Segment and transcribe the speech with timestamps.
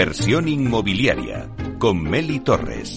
[0.00, 1.46] Inversión inmobiliaria
[1.78, 2.96] con Meli Torres.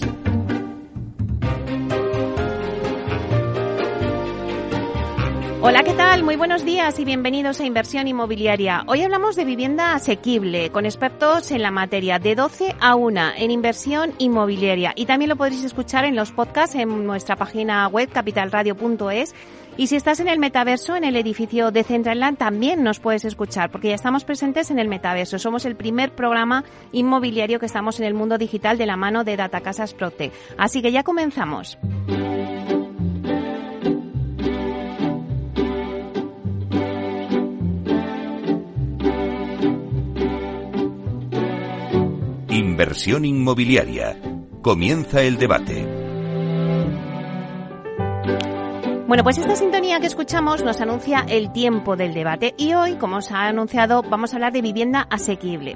[5.59, 6.23] Hola, ¿qué tal?
[6.23, 8.85] Muy buenos días y bienvenidos a Inversión Inmobiliaria.
[8.87, 13.51] Hoy hablamos de vivienda asequible con expertos en la materia de 12 a 1 en
[13.51, 19.35] inversión inmobiliaria y también lo podréis escuchar en los podcasts en nuestra página web capitalradio.es
[19.77, 23.71] y si estás en el metaverso, en el edificio de Centraland, también nos puedes escuchar,
[23.71, 25.39] porque ya estamos presentes en el metaverso.
[25.39, 29.37] Somos el primer programa inmobiliario que estamos en el mundo digital de la mano de
[29.37, 30.31] Datacasas Prote.
[30.57, 31.77] Así que ya comenzamos.
[42.49, 44.15] Inversión inmobiliaria.
[44.61, 46.02] Comienza el debate.
[49.05, 53.17] Bueno, pues esta sintonía que escuchamos nos anuncia el tiempo del debate y hoy, como
[53.17, 55.75] os ha anunciado, vamos a hablar de vivienda asequible.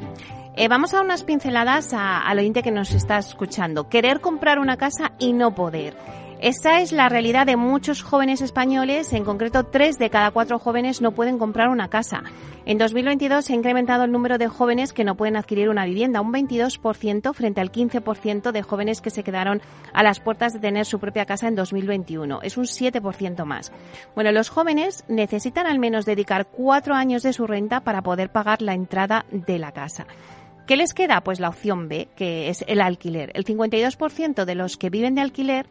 [0.56, 3.90] Eh, vamos a unas pinceladas al oyente que nos está escuchando.
[3.90, 5.96] Querer comprar una casa y no poder.
[6.40, 11.02] Esta es la realidad de muchos jóvenes españoles, en concreto tres de cada cuatro jóvenes
[11.02, 12.22] no pueden comprar una casa.
[12.68, 16.22] En 2022 se ha incrementado el número de jóvenes que no pueden adquirir una vivienda,
[16.22, 20.86] un 22% frente al 15% de jóvenes que se quedaron a las puertas de tener
[20.86, 22.44] su propia casa en 2021.
[22.44, 23.72] Es un 7% más.
[24.14, 28.62] Bueno, los jóvenes necesitan al menos dedicar cuatro años de su renta para poder pagar
[28.62, 30.06] la entrada de la casa.
[30.68, 31.22] ¿Qué les queda?
[31.22, 33.32] Pues la opción B, que es el alquiler.
[33.36, 35.66] El 52% de los que viven de alquiler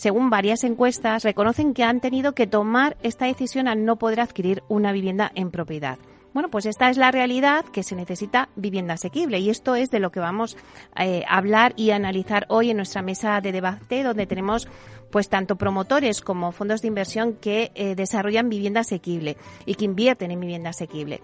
[0.00, 4.62] según varias encuestas, reconocen que han tenido que tomar esta decisión al no poder adquirir
[4.66, 5.98] una vivienda en propiedad.
[6.32, 10.00] Bueno, pues esta es la realidad que se necesita vivienda asequible y esto es de
[10.00, 10.56] lo que vamos
[10.96, 14.68] eh, a hablar y analizar hoy en nuestra mesa de debate donde tenemos
[15.10, 20.30] pues tanto promotores como fondos de inversión que eh, desarrollan vivienda asequible y que invierten
[20.30, 21.20] en vivienda asequible.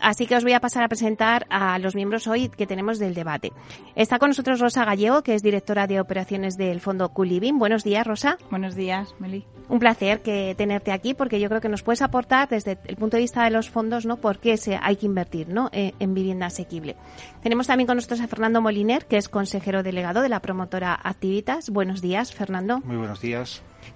[0.00, 3.14] Así que os voy a pasar a presentar a los miembros hoy que tenemos del
[3.14, 3.52] debate.
[3.96, 7.58] Está con nosotros Rosa Gallego, que es directora de operaciones del fondo Culiving.
[7.58, 8.38] Buenos días, Rosa.
[8.50, 9.44] Buenos días, Meli.
[9.68, 13.16] Un placer que tenerte aquí porque yo creo que nos puedes aportar desde el punto
[13.16, 14.16] de vista de los fondos, ¿no?
[14.18, 15.68] Por qué se, hay que invertir, ¿no?
[15.72, 16.96] Eh, en vivienda asequible.
[17.42, 21.70] Tenemos también con nosotros a Fernando Moliner, que es consejero delegado de la promotora Activitas.
[21.70, 22.80] Buenos días, Fernando.
[22.84, 23.27] Muy buenos días.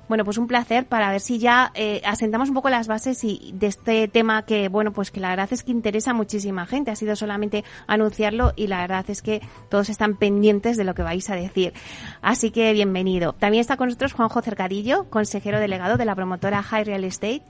[0.08, 3.52] Bueno, pues un placer para ver si ya eh, asentamos un poco las bases y
[3.54, 6.90] de este tema que, bueno, pues que la verdad es que interesa a muchísima gente.
[6.90, 11.02] Ha sido solamente anunciarlo y la verdad es que todos están pendientes de lo que
[11.02, 11.72] vais a decir.
[12.20, 13.32] Así que bienvenido.
[13.32, 17.42] También está con nosotros Juanjo Cercadillo, consejero delegado de la promotora High Real Estate.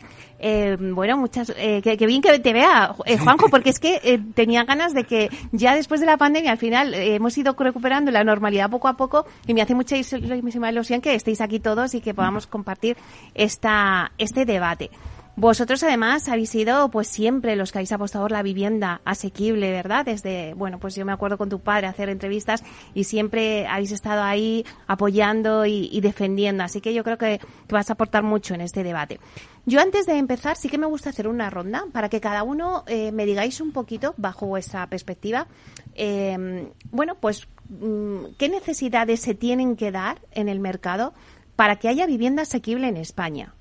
[0.44, 4.20] Eh, bueno, muchas, eh, que, bien que te vea, eh, Juanjo, porque es que eh,
[4.34, 8.10] tenía ganas de que ya después de la pandemia, al final, eh, hemos ido recuperando
[8.10, 12.00] la normalidad poco a poco y me hace muchísima ilusión que estéis aquí todos y
[12.00, 12.96] que podamos compartir
[13.34, 14.90] esta, este debate.
[15.34, 20.04] Vosotros además habéis sido pues siempre los que habéis apostado por la vivienda asequible, ¿verdad?
[20.04, 22.62] Desde, bueno, pues yo me acuerdo con tu padre hacer entrevistas
[22.92, 26.64] y siempre habéis estado ahí apoyando y, defendiendo.
[26.64, 29.20] Así que yo creo que, que, vas a aportar mucho en este debate.
[29.64, 32.84] Yo antes de empezar sí que me gusta hacer una ronda para que cada uno
[32.86, 35.46] eh, me digáis un poquito, bajo vuestra perspectiva,
[35.94, 41.14] eh, bueno, pues mm, qué necesidades se tienen que dar en el mercado
[41.56, 43.54] para que haya vivienda asequible en España.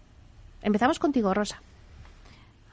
[0.61, 1.61] Empezamos contigo, Rosa.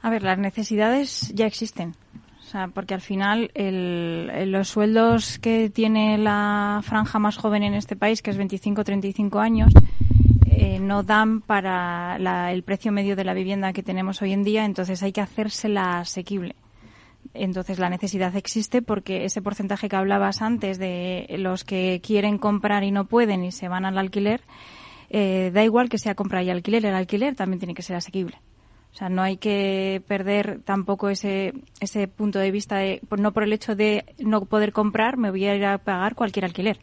[0.01, 1.95] A ver, las necesidades ya existen.
[2.39, 7.75] O sea, porque al final el, los sueldos que tiene la franja más joven en
[7.75, 9.71] este país, que es 25-35 años,
[10.47, 14.43] eh, no dan para la, el precio medio de la vivienda que tenemos hoy en
[14.43, 16.55] día, entonces hay que hacérsela asequible.
[17.33, 22.83] Entonces la necesidad existe porque ese porcentaje que hablabas antes de los que quieren comprar
[22.83, 24.41] y no pueden y se van al alquiler,
[25.09, 28.39] eh, da igual que sea compra y alquiler, el alquiler también tiene que ser asequible.
[28.91, 33.43] O sea, no hay que perder tampoco ese, ese punto de vista de, no por
[33.43, 36.79] el hecho de no poder comprar, me voy a ir a pagar cualquier alquiler.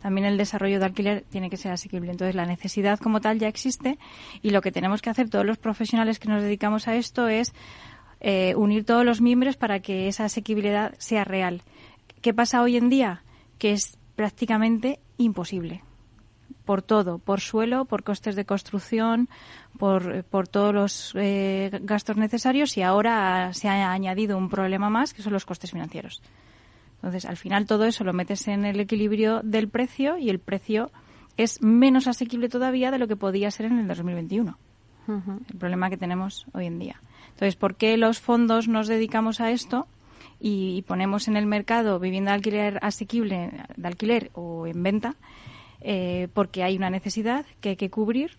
[0.00, 2.10] También el desarrollo de alquiler tiene que ser asequible.
[2.10, 3.98] Entonces, la necesidad como tal ya existe
[4.40, 7.52] y lo que tenemos que hacer todos los profesionales que nos dedicamos a esto es
[8.20, 11.62] eh, unir todos los miembros para que esa asequibilidad sea real.
[12.22, 13.22] ¿Qué pasa hoy en día?
[13.58, 15.82] Que es prácticamente imposible
[16.70, 19.28] por todo, por suelo, por costes de construcción,
[19.76, 25.12] por, por todos los eh, gastos necesarios y ahora se ha añadido un problema más
[25.12, 26.22] que son los costes financieros.
[26.94, 30.92] Entonces, al final todo eso lo metes en el equilibrio del precio y el precio
[31.36, 34.56] es menos asequible todavía de lo que podía ser en el 2021.
[35.08, 35.40] Uh -huh.
[35.50, 37.00] El problema que tenemos hoy en día.
[37.30, 39.88] Entonces, ¿por qué los fondos nos dedicamos a esto?
[40.38, 45.16] Y, y ponemos en el mercado vivienda de alquiler asequible, de alquiler o en venta,
[45.80, 48.36] eh, porque hay una necesidad que hay que cubrir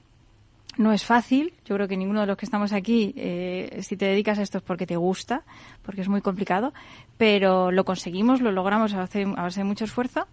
[0.78, 1.54] no es fácil.
[1.66, 4.60] Yo creo que ninguno de los que estamos aquí, eh, si te dedicas a esto
[4.60, 5.44] es porque te gusta,
[5.82, 6.74] porque es muy complicado,
[7.18, 10.28] pero lo conseguimos, lo logramos a base, a base de mucho esfuerzo.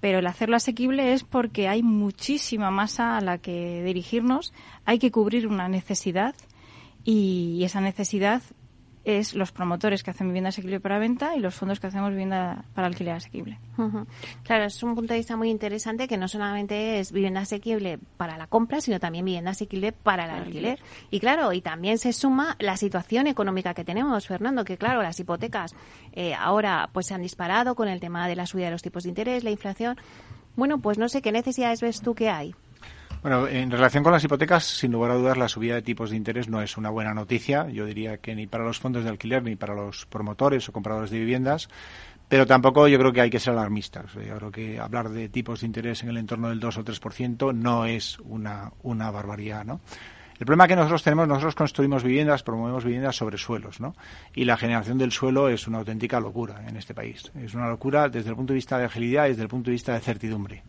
[0.00, 4.54] Pero el hacerlo asequible es porque hay muchísima masa a la que dirigirnos,
[4.86, 6.34] hay que cubrir una necesidad
[7.04, 8.42] y esa necesidad
[9.04, 12.64] es los promotores que hacen vivienda asequible para venta y los fondos que hacemos vivienda
[12.74, 13.58] para alquiler asequible.
[14.42, 18.36] Claro, es un punto de vista muy interesante que no solamente es vivienda asequible para
[18.36, 20.80] la compra, sino también vivienda asequible para el alquiler.
[21.10, 25.18] Y claro, y también se suma la situación económica que tenemos, Fernando, que claro, las
[25.18, 25.74] hipotecas
[26.12, 29.04] eh, ahora pues se han disparado con el tema de la subida de los tipos
[29.04, 29.96] de interés, la inflación.
[30.56, 32.54] Bueno, pues no sé qué necesidades ves tú que hay.
[33.22, 36.16] Bueno, en relación con las hipotecas, sin lugar a dudas, la subida de tipos de
[36.16, 37.68] interés no es una buena noticia.
[37.68, 41.10] Yo diría que ni para los fondos de alquiler ni para los promotores o compradores
[41.10, 41.68] de viviendas.
[42.30, 44.14] Pero tampoco yo creo que hay que ser alarmistas.
[44.14, 47.54] Yo creo que hablar de tipos de interés en el entorno del 2 o 3%
[47.54, 49.80] no es una, una barbaridad, ¿no?
[50.38, 53.94] El problema que nosotros tenemos, nosotros construimos viviendas, promovemos viviendas sobre suelos, ¿no?
[54.34, 57.30] Y la generación del suelo es una auténtica locura en este país.
[57.38, 59.72] Es una locura desde el punto de vista de agilidad y desde el punto de
[59.72, 60.62] vista de certidumbre.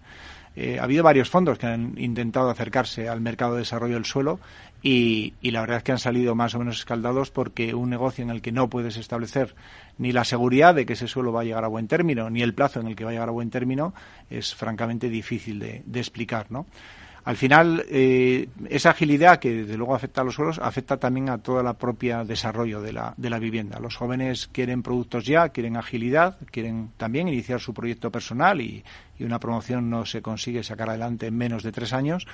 [0.55, 4.39] Eh, ha habido varios fondos que han intentado acercarse al mercado de desarrollo del suelo
[4.83, 8.31] y, la verdad es que han salido más o menos escaldados porque un negocio en
[8.31, 9.55] el que no puedes establecer
[9.97, 12.53] ni la seguridad de que ese suelo va a llegar a buen término, ni el
[12.53, 13.93] plazo en el que va a llegar a buen término,
[14.29, 16.65] es francamente difícil de, de explicar, ¿no?
[17.23, 21.37] Al final eh, esa agilidad que desde luego afecta a los suelos afecta también a
[21.37, 23.79] todo el propio desarrollo de la, de la vivienda.
[23.79, 28.83] Los jóvenes quieren productos ya, quieren agilidad, quieren también iniciar su proyecto personal y,
[29.19, 32.25] una promoción no se consigue sacar adelante en menos de tres años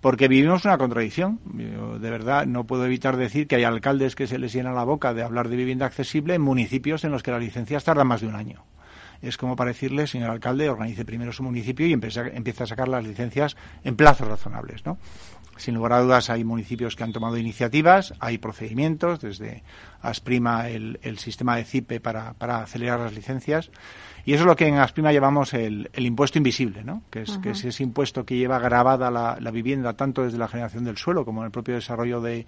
[0.00, 1.38] porque vivimos una contradicción.
[1.44, 5.12] de verdad no puedo evitar decir que hay alcaldes que se les llena la boca
[5.12, 8.28] de hablar de vivienda accesible en municipios en los que las licencias tardan más de
[8.28, 8.64] un año
[9.22, 13.04] es como para decirle, señor alcalde, organice primero su municipio y empiece, a sacar las
[13.04, 14.98] licencias en plazos razonables, ¿no?
[15.56, 19.62] Sin lugar a dudas hay municipios que han tomado iniciativas, hay procedimientos, desde
[20.00, 23.70] Asprima el, el sistema de CIPE para, para acelerar las licencias
[24.24, 27.02] y eso es lo que en Asprima llevamos el, impuesto invisible, ¿no?
[27.10, 30.84] que, es, que es ese impuesto que lleva grabada la, vivienda tanto desde la generación
[30.84, 32.46] del suelo como en el propio desarrollo de,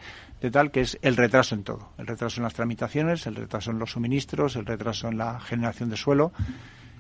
[0.51, 1.91] tal, que es el retraso en todo.
[1.99, 5.91] El retraso en las tramitaciones, el retraso en los suministros, el retraso en la generación
[5.91, 6.33] de suelo.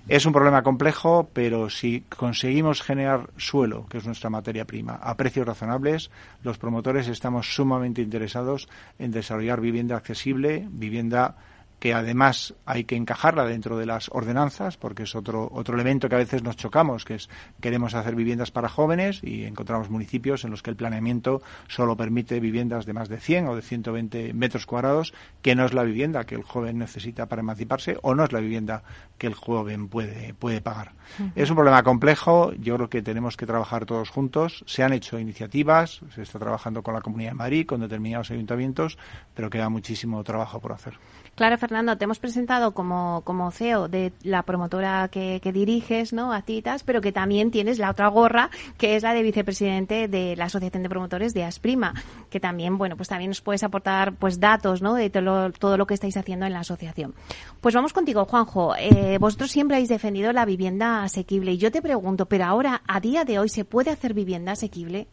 [0.08, 5.16] Es un problema complejo, pero si conseguimos generar suelo, que es nuestra materia prima, a
[5.16, 6.10] precios razonables,
[6.42, 8.68] los promotores estamos sumamente interesados
[8.98, 11.36] en desarrollar vivienda accesible, vivienda
[11.82, 16.14] que además hay que encajarla dentro de las ordenanzas, porque es otro, otro elemento que
[16.14, 17.28] a veces nos chocamos, que es
[17.60, 22.38] queremos hacer viviendas para jóvenes y encontramos municipios en los que el planeamiento solo permite
[22.38, 25.12] viviendas de más de 100 o de 120 metros cuadrados,
[25.42, 28.38] que no es la vivienda que el joven necesita para emanciparse o no es la
[28.38, 28.84] vivienda
[29.18, 30.92] que el joven puede, puede pagar.
[31.34, 34.62] Es un problema complejo, yo creo que tenemos que trabajar todos juntos.
[34.68, 38.98] Se han hecho iniciativas, se está trabajando con la Comunidad de Madrid, con determinados ayuntamientos,
[39.34, 40.94] pero queda muchísimo trabajo por hacer.
[41.34, 46.30] Claro, Fernando, te hemos presentado como, como CEO de la promotora que, diriges, ¿no?
[46.30, 50.36] A Titas, pero que también tienes la otra gorra, que es la de vicepresidente de
[50.36, 51.94] la Asociación de Promotores de Asprima,
[52.28, 54.94] que también, bueno, pues también nos puedes aportar, pues, datos, ¿no?
[54.94, 57.14] De todo lo, que estáis haciendo en la asociación.
[57.62, 58.74] Pues vamos contigo, Juanjo.
[58.76, 61.52] Eh, vosotros siempre habéis defendido la vivienda asequible.
[61.52, 65.08] Y yo te pregunto, pero ahora, a día de hoy, ¿se puede hacer vivienda asequible?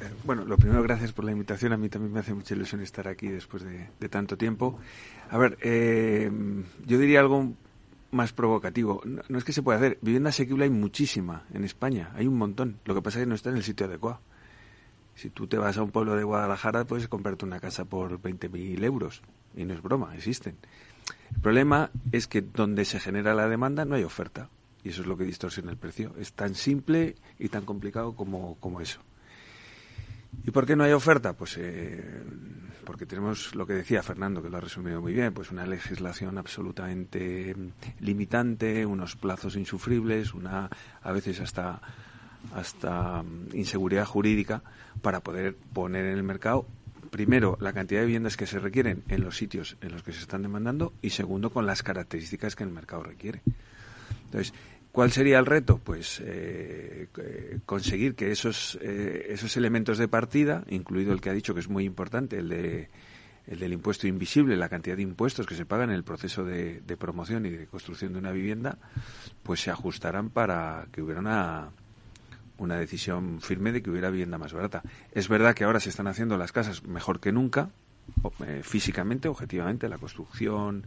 [0.00, 1.72] Eh, bueno, lo primero, gracias por la invitación.
[1.72, 4.78] A mí también me hace mucha ilusión estar aquí después de, tanto tiempo.
[5.30, 6.30] A ver, eh,
[6.86, 7.52] yo diría algo
[8.10, 9.02] más provocativo.
[9.04, 9.98] No, es que se pueda hacer.
[10.02, 12.10] Vivienda asequible hay muchísima en España.
[12.14, 12.78] Hay un montón.
[12.84, 14.20] Lo que pasa es que no está en el sitio adecuado.
[15.14, 18.82] Si tú te vas a un pueblo de Guadalajara, puedes comprarte una casa por 20.000
[18.84, 19.22] euros.
[19.54, 20.56] Y no es broma, existen.
[21.34, 24.48] El problema es que donde se genera la demanda no hay oferta.
[24.84, 26.14] Y eso es lo que distorsiona el precio.
[26.18, 29.00] Es tan simple y tan complicado como, como eso.
[30.44, 31.34] ¿Y por qué no hay oferta?
[31.34, 32.22] Pues eh,
[32.84, 36.38] porque tenemos lo que decía Fernando, que lo ha resumido muy bien, pues una legislación
[36.38, 37.54] absolutamente
[38.00, 40.68] limitante, unos plazos insufribles, una
[41.02, 41.80] a veces hasta
[42.54, 44.62] hasta inseguridad jurídica
[45.00, 46.66] para poder poner en el mercado
[47.10, 50.20] primero la cantidad de viviendas que se requieren en los sitios en los que se
[50.20, 53.42] están demandando y segundo con las características que el mercado requiere.
[54.24, 54.54] Entonces,
[54.92, 55.78] ¿Cuál sería el reto?
[55.78, 61.32] Pues eh, eh, conseguir que esos, eh, esos elementos de partida, incluido el que ha
[61.32, 62.90] dicho que es muy importante, el, de,
[63.46, 66.82] el del impuesto invisible, la cantidad de impuestos que se pagan en el proceso de,
[66.98, 68.76] promoción y de construcción de una vivienda,
[69.42, 71.70] pues se ajustaran para que hubiera una,
[72.58, 74.82] una decisión firme de que hubiera vivienda más barata.
[75.12, 77.70] Es verdad que ahora se están haciendo las casas mejor que nunca,
[78.62, 80.84] físicamente, objetivamente, la construcción,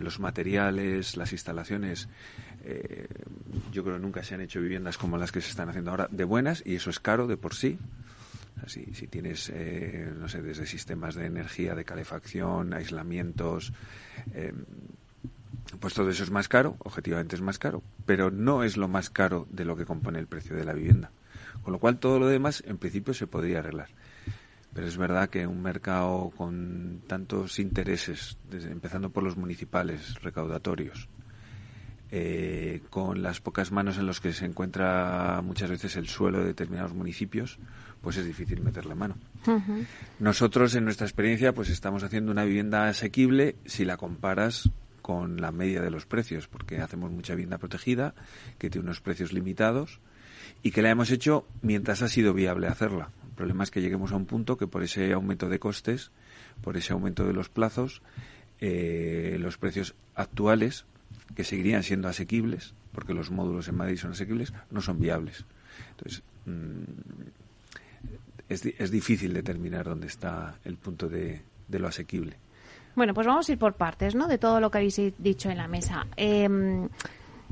[0.00, 2.08] los materiales, las instalaciones
[2.66, 3.06] eh,
[3.72, 6.08] yo creo que nunca se han hecho viviendas como las que se están haciendo ahora
[6.10, 7.78] de buenas y eso es caro de por sí.
[8.66, 13.72] si, si tienes, eh, no sé, desde sistemas de energía, de calefacción, aislamientos,
[14.32, 14.54] eh,
[15.78, 19.10] pues todo eso es más caro, objetivamente es más caro, pero no es lo más
[19.10, 21.10] caro de lo que compone el precio de la vivienda.
[21.62, 23.88] Con lo cual todo lo demás en principio se podría arreglar.
[24.72, 31.08] Pero es verdad que un mercado con tantos intereses, empezando por los municipales, recaudatorios,
[32.16, 36.44] eh, con las pocas manos en los que se encuentra muchas veces el suelo de
[36.44, 37.58] determinados municipios,
[38.02, 39.16] pues es difícil meterle mano.
[40.20, 44.70] Nosotros, en nuestra experiencia, pues estamos haciendo una vivienda asequible si la comparas
[45.02, 48.14] con la media de los precios, porque hacemos mucha vivienda protegida,
[48.58, 49.98] que tiene unos precios limitados,
[50.62, 53.10] y que la hemos hecho mientras ha sido viable hacerla.
[53.26, 56.12] El problema es que lleguemos a un punto que por ese aumento de costes,
[56.62, 58.02] por ese aumento de los plazos,
[58.60, 60.86] eh, los precios actuales,
[61.34, 65.44] que seguirían siendo asequibles, porque los módulos en Madrid son asequibles, no son viables.
[65.90, 66.82] Entonces, mm,
[68.48, 72.36] es, es, difícil determinar dónde está el punto de, de, lo asequible.
[72.94, 74.28] Bueno, pues vamos a ir por partes, ¿no?
[74.28, 76.06] De todo lo que habéis dicho en la mesa.
[76.16, 76.48] Eh,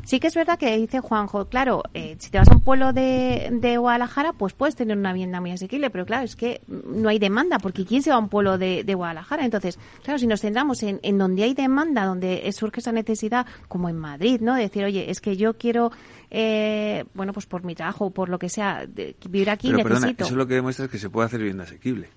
[0.05, 2.93] Sí que es verdad que dice Juanjo, claro, eh, si te vas a un pueblo
[2.93, 7.09] de, de, Guadalajara, pues puedes tener una vivienda muy asequible, pero claro, es que no
[7.09, 9.45] hay demanda, porque ¿quién se va a un pueblo de, de Guadalajara?
[9.45, 13.89] Entonces, claro, si nos centramos en, en, donde hay demanda, donde surge esa necesidad, como
[13.89, 14.57] en Madrid, ¿no?
[14.57, 15.93] De decir, oye, es que yo quiero,
[16.31, 19.89] eh, bueno, pues por mi trabajo o por lo que sea, de, vivir aquí pero,
[19.89, 20.07] necesito...
[20.07, 22.09] Perdona, eso lo que demuestra es que se puede hacer vivienda asequible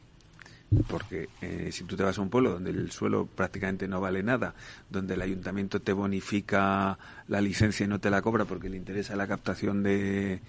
[0.87, 4.23] porque eh, si tú te vas a un pueblo donde el suelo prácticamente no vale
[4.23, 4.55] nada,
[4.89, 9.15] donde el ayuntamiento te bonifica la licencia y no te la cobra porque le interesa
[9.15, 10.41] la captación de,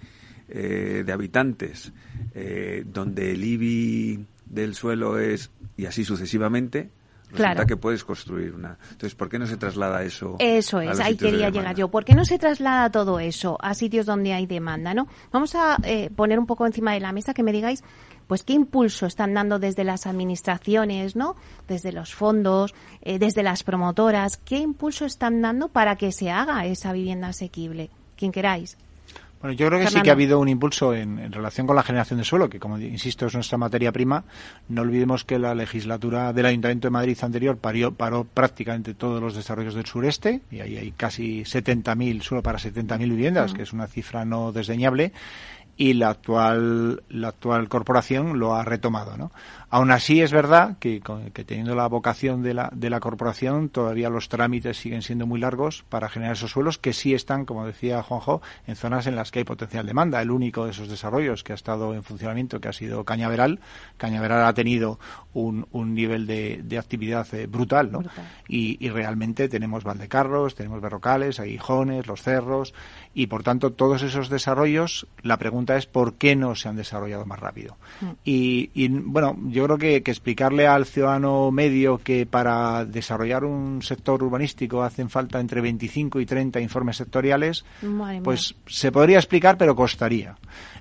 [0.49, 1.91] eh, de habitantes,
[2.33, 6.89] eh, donde el IBI del suelo es, y así sucesivamente,
[7.29, 7.67] resulta Claro.
[7.67, 8.77] que puedes construir una.
[8.83, 10.35] Entonces, ¿por qué no se traslada eso?
[10.39, 11.89] Eso a es, los ahí quería llegar yo.
[11.89, 15.07] ¿Por qué no se traslada todo eso a sitios donde hay demanda, no?
[15.31, 17.83] Vamos a eh, poner un poco encima de la mesa que me digáis,
[18.27, 21.35] pues qué impulso están dando desde las administraciones, ¿no?
[21.67, 26.65] Desde los fondos, eh, desde las promotoras, qué impulso están dando para que se haga
[26.65, 27.89] esa vivienda asequible.
[28.15, 28.77] Quien queráis.
[29.41, 31.83] Bueno, yo creo que sí que ha habido un impulso en, en relación con la
[31.83, 34.23] generación de suelo, que como insisto es nuestra materia prima.
[34.67, 39.35] No olvidemos que la legislatura del Ayuntamiento de Madrid anterior parió, paró prácticamente todos los
[39.35, 43.87] desarrollos del sureste, y ahí hay casi 70.000, solo para 70.000 viviendas, que es una
[43.87, 45.11] cifra no desdeñable,
[45.77, 49.31] y la actual, la actual corporación lo ha retomado, ¿no?
[49.69, 51.01] Aún así es verdad que,
[51.45, 55.83] teniendo la vocación de la, de la corporación, todavía los trámites siguen siendo muy largos
[55.89, 59.39] para generar esos suelos que sí están, como decía Juanjo, en zonas en las que
[59.39, 60.21] hay potencial demanda.
[60.21, 63.59] El único de esos desarrollos que ha estado en funcionamiento, que ha sido Cañaveral,
[63.97, 64.99] Cañaveral ha tenido
[65.33, 67.99] un, un nivel de, de actividad eh, brutal, ¿no?
[67.99, 68.25] Brutal.
[68.47, 72.73] Y, y realmente tenemos Valdecarros, tenemos Berrocales, Aguijones, Los Cerros,
[73.13, 77.25] y por tanto todos esos desarrollos, la pregunta es por qué no se han desarrollado
[77.25, 77.75] más rápido.
[78.23, 83.81] Y, y, bueno, yo creo que, que explicarle al ciudadano medio que para desarrollar un
[83.81, 88.23] sector urbanístico hacen falta entre 25 y 30 informes sectoriales, Madre mía.
[88.23, 90.35] pues se podría explicar, pero costaría.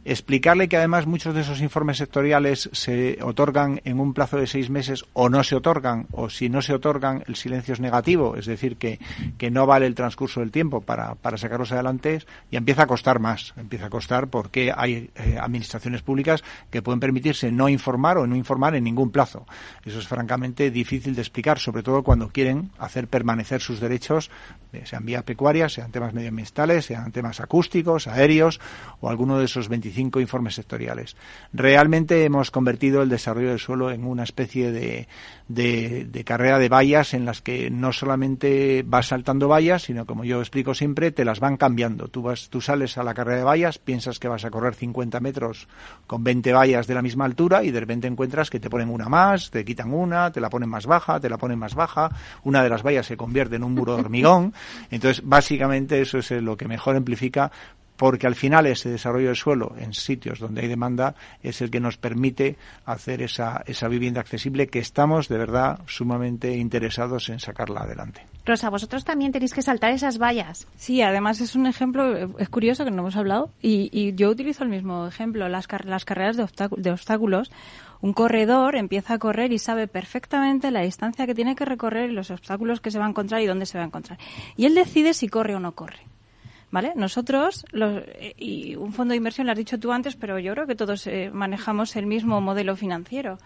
[0.05, 4.69] Explicarle que además muchos de esos informes sectoriales se otorgan en un plazo de seis
[4.69, 8.47] meses o no se otorgan, o si no se otorgan, el silencio es negativo, es
[8.47, 9.01] decir, que,
[9.39, 13.21] que no vale el transcurso del tiempo para, para sacarlos adelante, y empieza a costar
[13.21, 13.55] más.
[13.57, 18.37] Empieza a costar porque hay eh, administraciones públicas que pueden permitirse no informar o no
[18.37, 19.47] informar en ningún plazo.
[19.85, 24.31] Eso es francamente difícil de explicar, sobre todo cuando quieren hacer permanecer sus derechos,
[24.73, 28.61] eh, sean vía pecuaria, sean temas medioambientales, sean temas acústicos, aéreos
[29.01, 31.17] o alguno de esos 25 informes sectoriales.
[31.53, 35.09] Realmente hemos convertido el desarrollo del suelo en una especie de,
[35.49, 40.25] de, de carrera de vallas en las que no solamente vas saltando vallas, sino como
[40.25, 42.09] yo explico siempre, te las van cambiando.
[42.09, 45.21] Tú, vas, tú sales a la carrera de vallas, piensas que vas a correr 50
[45.21, 45.69] metros
[46.07, 49.09] con 20 vallas de la misma altura y de repente encuentras que te ponen una
[49.09, 52.11] más, te quitan una, te la ponen más baja, te la ponen más baja,
[52.45, 54.53] una de las vallas se convierte en un muro de hormigón.
[54.91, 57.51] Entonces, básicamente eso es lo que mejor amplifica
[57.97, 61.81] porque al final ese desarrollo del suelo en sitios donde hay demanda es el que
[61.81, 67.81] nos permite hacer esa, esa vivienda accesible que estamos de verdad sumamente interesados en sacarla
[67.81, 68.21] adelante.
[68.45, 70.67] Rosa, vosotros también tenéis que saltar esas vallas.
[70.77, 74.63] Sí, además es un ejemplo, es curioso que no hemos hablado, y, y yo utilizo
[74.63, 76.47] el mismo ejemplo, las, car- las carreras de,
[76.77, 77.51] de obstáculos.
[78.07, 82.13] Un corredor empieza a correr y sabe perfectamente la distancia que tiene que recorrer y
[82.15, 84.17] los obstáculos que se va a encontrar y dónde se va a encontrar.
[84.57, 86.07] Y él decide si corre o no corre.
[86.71, 86.93] ¿Vale?
[86.95, 90.53] Nosotros, los- eh, y un fondo de inversión, lo has dicho tú antes, pero yo
[90.53, 93.39] creo que todos eh, manejamos el mismo modelo financiero.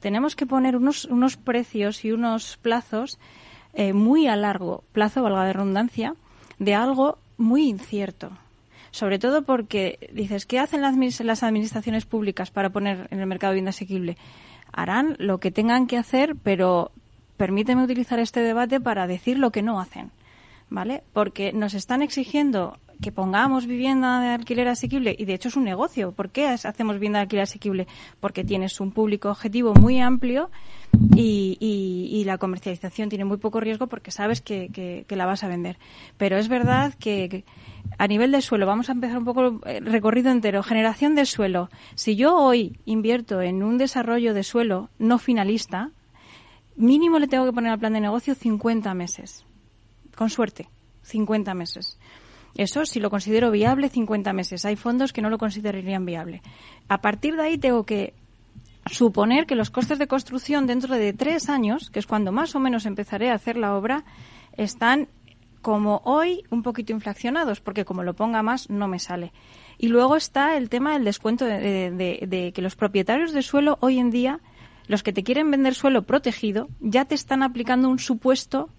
[0.00, 3.18] Tenemos que poner unos, unos precios y unos plazos
[3.74, 6.14] eh, muy a largo plazo, valga de redundancia,
[6.58, 8.30] de algo muy incierto.
[8.90, 13.70] Sobre todo porque dices, ¿qué hacen las, administraciones públicas para poner en el mercado vivienda
[13.70, 14.16] asequible?
[14.72, 16.90] Harán lo que tengan que hacer, pero
[17.36, 20.10] permíteme utilizar este debate para decir lo que no hacen.
[20.70, 21.02] ¿Vale?
[21.14, 25.64] Porque nos están exigiendo que pongamos vivienda de alquiler asequible, y de hecho es un
[25.64, 26.12] negocio.
[26.12, 27.86] ¿Por qué hacemos vivienda de alquiler asequible?
[28.20, 30.50] Porque tienes un público objetivo muy amplio
[31.14, 34.68] y, y, la comercialización tiene muy poco riesgo porque sabes que,
[35.06, 35.78] que, la vas a vender.
[36.16, 37.44] Pero es verdad que,
[37.98, 40.62] a nivel de suelo, vamos a empezar un poco el eh, recorrido entero.
[40.62, 41.68] Generación de suelo.
[41.96, 45.90] Si yo hoy invierto en un desarrollo de suelo no finalista,
[46.76, 49.44] mínimo le tengo que poner al plan de negocio 50 meses.
[50.16, 50.68] Con suerte,
[51.02, 51.98] 50 meses.
[52.54, 54.64] Eso, si lo considero viable, 50 meses.
[54.64, 56.40] Hay fondos que no lo considerarían viable.
[56.88, 58.14] A partir de ahí tengo que
[58.86, 62.60] suponer que los costes de construcción dentro de tres años, que es cuando más o
[62.60, 64.04] menos empezaré a hacer la obra,
[64.56, 65.08] están
[65.68, 69.34] como hoy un poquito inflacionados, porque como lo ponga más no me sale.
[69.76, 74.10] Y luego está el tema del descuento de, que los propietarios de suelo hoy en
[74.10, 74.40] día,
[74.86, 78.70] los que te quieren vender suelo protegido, ya te están aplicando un supuesto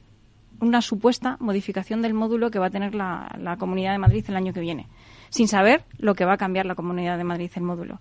[0.61, 4.35] una supuesta modificación del módulo que va a tener la, la, Comunidad de Madrid el
[4.35, 4.87] año que viene,
[5.29, 7.99] sin saber lo que va a cambiar la Comunidad de Madrid el módulo.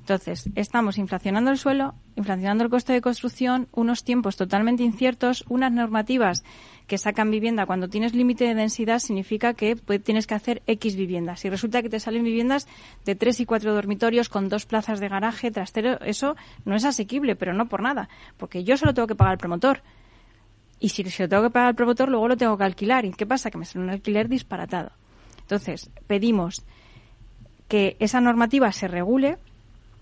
[0.00, 5.70] Entonces, estamos inflacionando el suelo, inflacionando el coste de construcción, unos tiempos totalmente inciertos, unas
[5.70, 6.42] normativas
[6.90, 11.44] que sacan vivienda cuando tienes límite de densidad significa que tienes que hacer X viviendas.
[11.44, 12.66] Y resulta que te salen viviendas
[13.04, 17.36] de tres y cuatro dormitorios con dos plazas de garaje, trastero, eso no es asequible,
[17.36, 19.82] pero no por nada, porque yo solo tengo que pagar el promotor
[20.80, 23.04] y si lo tengo que pagar al promotor, luego lo tengo que alquilar.
[23.04, 23.52] ¿Y qué pasa?
[23.52, 24.90] Que me sale un alquiler disparatado.
[25.42, 26.64] Entonces, pedimos
[27.68, 29.38] que esa normativa se regule.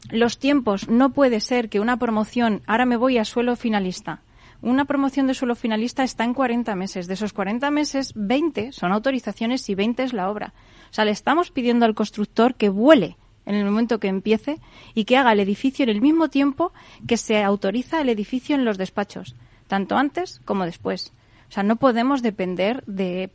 [0.09, 4.23] Los tiempos no puede ser que una promoción, ahora me voy a suelo finalista.
[4.61, 7.07] Una promoción de suelo finalista está en 40 meses.
[7.07, 10.53] De esos 40 meses, 20 son autorizaciones y 20 es la obra.
[10.91, 14.59] O sea, le estamos pidiendo al constructor que vuele en el momento que empiece
[14.95, 16.73] y que haga el edificio en el mismo tiempo
[17.06, 19.37] que se autoriza el edificio en los despachos
[19.69, 21.13] tanto antes como después.
[21.49, 23.30] O sea, no podemos depender de,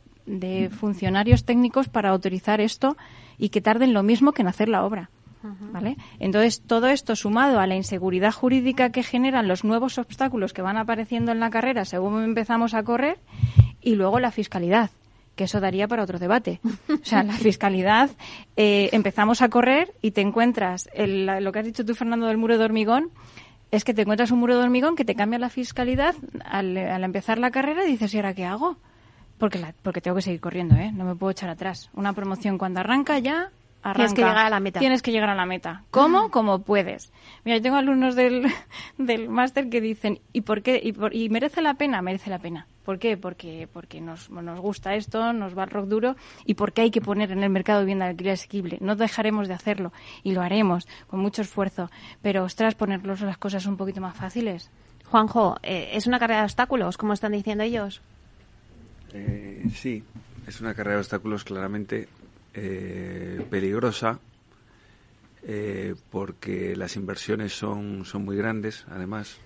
[0.78, 2.96] funcionarios técnicos para autorizar esto
[3.38, 5.10] y que tarden lo mismo que en hacer la obra.
[5.72, 5.96] ¿Vale?
[6.18, 10.76] Entonces, todo esto sumado a la inseguridad jurídica que generan los nuevos obstáculos que van
[10.76, 13.18] apareciendo en la carrera según empezamos a correr,
[13.80, 14.90] y luego la fiscalidad,
[15.36, 16.60] que eso daría para otro debate.
[16.88, 18.10] O sea, la fiscalidad,
[18.56, 22.56] eh, empezamos a correr y te encuentras, lo que has dicho tú, Fernando, del muro
[22.56, 23.10] de hormigón,
[23.70, 27.38] es que te encuentras un muro de hormigón que te cambia la fiscalidad al, empezar
[27.38, 28.78] la carrera y dices, ¿y ahora qué hago?
[29.36, 30.92] Porque, la, porque tengo que seguir corriendo, ¿eh?
[30.92, 31.90] No me puedo echar atrás.
[31.92, 33.50] Una promoción cuando arranca ya,
[33.84, 34.14] arranca.
[34.14, 34.80] Tienes que llegar a la meta.
[34.80, 35.82] Tienes que llegar a la meta.
[35.90, 36.30] ¿Cómo?
[36.30, 37.12] Como puedes.
[37.44, 38.46] Mira, yo tengo alumnos del,
[38.98, 40.80] del máster que dicen, ¿y por qué?
[40.82, 42.02] Y, por, ¿Y merece la pena?
[42.02, 42.66] Merece la pena.
[42.84, 43.16] ¿Por qué?
[43.16, 47.00] Porque, porque nos, nos gusta esto, nos va el rock duro y porque hay que
[47.00, 48.78] poner en el mercado vivienda de alquiler asequible.
[48.80, 49.92] No dejaremos de hacerlo
[50.22, 51.90] y lo haremos con mucho esfuerzo.
[52.22, 54.70] Pero, ostras, ponerlos las cosas un poquito más fáciles.
[55.06, 58.00] Juanjo, eh, ¿es una carrera de obstáculos, como están diciendo ellos?
[59.12, 60.02] Eh, sí,
[60.46, 62.08] es una carrera de obstáculos claramente
[62.54, 64.18] eh, peligrosa
[66.10, 69.38] porque las inversiones son, son muy grandes, además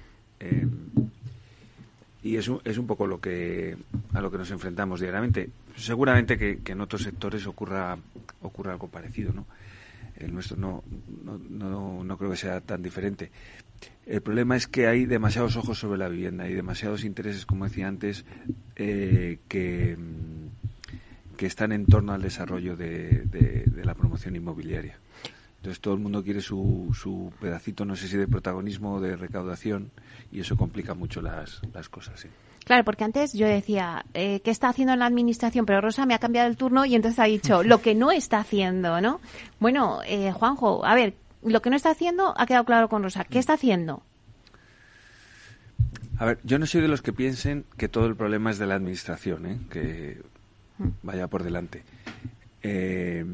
[2.22, 3.76] y es un, es un poco lo que
[4.12, 5.50] a lo que nos enfrentamos diariamente.
[5.76, 7.96] Seguramente que, en otros sectores ocurra
[8.42, 9.46] ocurra algo parecido, ¿no?
[10.16, 10.82] El nuestro no,
[11.48, 13.30] no, no, creo que sea tan diferente.
[14.04, 17.86] El problema es que hay demasiados ojos sobre la vivienda y demasiados intereses, como decía
[17.86, 18.24] antes,
[18.74, 19.96] eh, que,
[21.38, 24.98] que están en torno al desarrollo de, de la promoción inmobiliaria.
[25.58, 29.16] Entonces todo el mundo quiere su, su pedacito, no sé si de protagonismo o de
[29.16, 29.90] recaudación,
[30.30, 32.20] y eso complica mucho las, las cosas.
[32.20, 32.28] ¿sí?
[32.64, 35.66] Claro, porque antes yo decía, eh, ¿qué está haciendo en la administración?
[35.66, 38.38] Pero Rosa me ha cambiado el turno y entonces ha dicho lo que no está
[38.38, 39.20] haciendo, ¿no?
[39.58, 43.24] Bueno, eh, Juanjo, a ver, lo que no está haciendo ha quedado claro con Rosa.
[43.24, 44.02] ¿Qué está haciendo?
[46.18, 48.66] A ver, yo no soy de los que piensen que todo el problema es de
[48.66, 49.58] la administración, ¿eh?
[49.70, 50.37] que mm.
[51.02, 51.82] Vaya por delante.
[52.62, 53.24] Eh,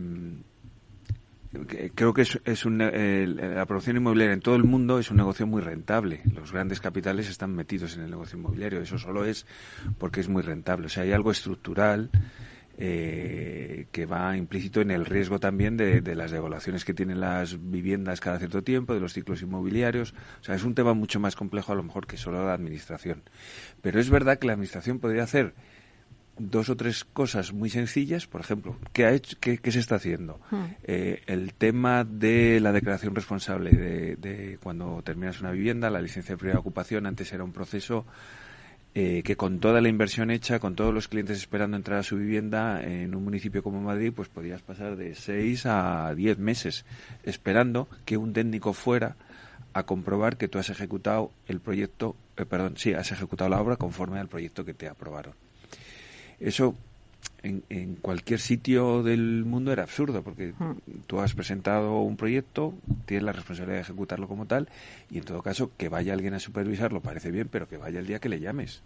[1.94, 5.46] creo que es, es un, la producción inmobiliaria en todo el mundo es un negocio
[5.46, 6.20] muy rentable.
[6.35, 8.80] Los grandes capitales están metidos en el negocio inmobiliario.
[8.80, 9.46] Eso solo es
[9.98, 10.87] porque es muy rentable.
[10.87, 12.11] O sea, hay algo estructural
[12.76, 17.70] eh, que va implícito en el riesgo también de, de, las devaluaciones que tienen las
[17.70, 20.12] viviendas cada cierto tiempo, de los ciclos inmobiliarios.
[20.40, 23.22] O sea, es un tema mucho más complejo a lo mejor que solo la administración.
[23.80, 25.54] Pero es verdad que la administración podría hacer
[26.38, 28.27] dos o tres cosas muy sencillas.
[28.27, 30.40] Por ejemplo, ¿qué, ha hecho, qué, se está haciendo?
[30.51, 30.64] Hmm.
[30.85, 36.35] Eh, el tema de la declaración responsable de, de, cuando terminas una vivienda, la licencia
[36.35, 38.05] de primera ocupación, antes era un proceso
[38.97, 42.16] eh, que con toda la inversión hecha, con todos los clientes esperando entrar a su
[42.16, 46.85] vivienda en un municipio como Madrid, pues podías pasar de 6 a 10 meses
[47.25, 49.16] esperando que un técnico fuera
[49.73, 53.75] a comprobar que tú has ejecutado el proyecto, eh, perdón, sí, has ejecutado la obra
[53.75, 55.35] conforme al proyecto que te aprobaron.
[56.40, 56.75] Eso
[57.42, 60.55] en, cualquier sitio del mundo era absurdo, porque
[61.07, 62.75] tú has presentado un proyecto,
[63.07, 64.68] tienes la responsabilidad de ejecutarlo como tal,
[65.11, 68.07] y en todo caso, que vaya alguien a supervisarlo parece bien, pero que vaya el
[68.07, 68.83] día que le llames.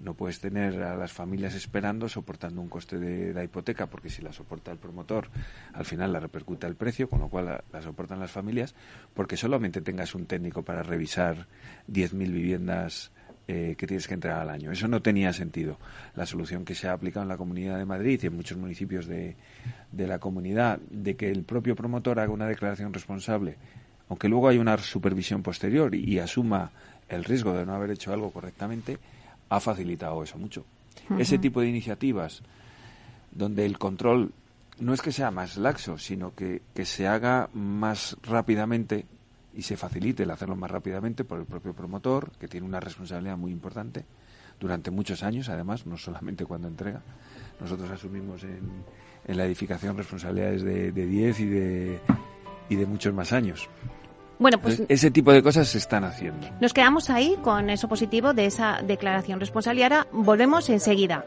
[0.00, 4.22] No puedes tener a las familias esperando, soportando un coste de la hipoteca, porque si
[4.22, 5.28] la soporta el promotor,
[5.74, 8.74] al final la repercuta el precio, con lo cual la, la soportan las familias,
[9.14, 11.46] porque solamente tengas un técnico para revisar
[11.88, 13.12] 10.000 viviendas
[13.52, 14.70] eh, que tienes que entrar al año.
[14.70, 15.76] Eso no tenía sentido.
[16.14, 19.08] La solución que se ha aplicado en la Comunidad de Madrid y en muchos municipios
[19.08, 19.34] de,
[19.90, 23.56] de la comunidad, de que el propio promotor haga una declaración responsable,
[24.08, 26.70] aunque luego hay una supervisión posterior y, asuma
[27.08, 28.98] el riesgo de no haber hecho algo correctamente,
[29.48, 30.64] ha facilitado eso mucho.
[31.18, 32.42] Ese tipo de iniciativas
[33.32, 34.30] donde el control
[34.78, 39.06] no es que sea más laxo, sino que, que se haga más rápidamente
[39.54, 43.36] y se facilite el hacerlo más rápidamente por el propio promotor, que tiene una responsabilidad
[43.36, 44.04] muy importante
[44.58, 47.02] durante muchos años, además, no solamente cuando entrega.
[47.60, 48.84] Nosotros asumimos en,
[49.26, 52.00] en la edificación responsabilidades de 10 y de,
[52.68, 53.68] y de muchos más años.
[54.38, 56.48] Bueno, pues ese tipo de cosas se están haciendo.
[56.62, 59.82] Nos quedamos ahí con eso positivo de esa declaración responsable.
[59.82, 61.26] ahora volvemos enseguida.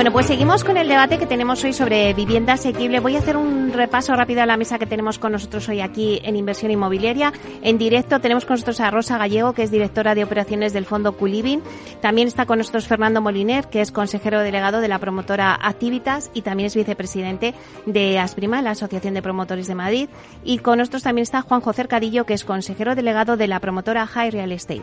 [0.00, 3.00] Bueno, pues seguimos con el debate que tenemos hoy sobre vivienda asequible.
[3.00, 6.22] Voy a hacer un repaso rápido a la mesa que tenemos con nosotros hoy aquí
[6.24, 7.34] en Inversión Inmobiliaria.
[7.60, 11.18] En directo tenemos con nosotros a Rosa Gallego, que es directora de operaciones del Fondo
[11.18, 11.62] Culivin.
[12.00, 16.40] También está con nosotros Fernando Moliner, que es consejero delegado de la promotora Activitas y
[16.40, 17.52] también es vicepresidente
[17.84, 20.08] de Asprima, la Asociación de Promotores de Madrid.
[20.42, 24.06] Y con nosotros también está Juan José Cadillo, que es consejero delegado de la promotora
[24.06, 24.82] High Real Estate.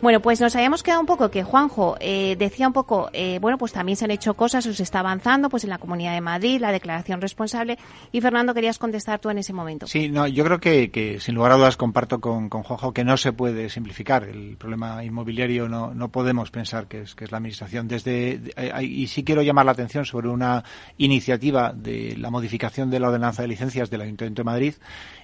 [0.00, 3.58] Bueno, pues nos habíamos quedado un poco que Juanjo eh, decía un poco, eh, bueno,
[3.58, 6.20] pues también se han hecho cosas, o se está avanzando, pues en la Comunidad de
[6.20, 7.78] Madrid, la declaración responsable.
[8.12, 9.88] Y Fernando, querías contestar tú en ese momento.
[9.88, 13.02] Sí, no, yo creo que, que sin lugar a dudas comparto con, con Juanjo que
[13.02, 17.32] no se puede simplificar el problema inmobiliario, no, no podemos pensar que es, que es
[17.32, 17.88] la administración.
[17.88, 20.62] Desde eh, y sí quiero llamar la atención sobre una
[20.96, 24.74] iniciativa de la modificación de la ordenanza de licencias del Ayuntamiento de Madrid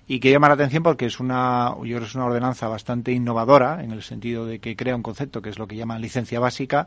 [0.07, 3.83] y que llama la atención porque es una, yo creo es una ordenanza bastante innovadora
[3.83, 6.87] en el sentido de que crea un concepto que es lo que llaman licencia básica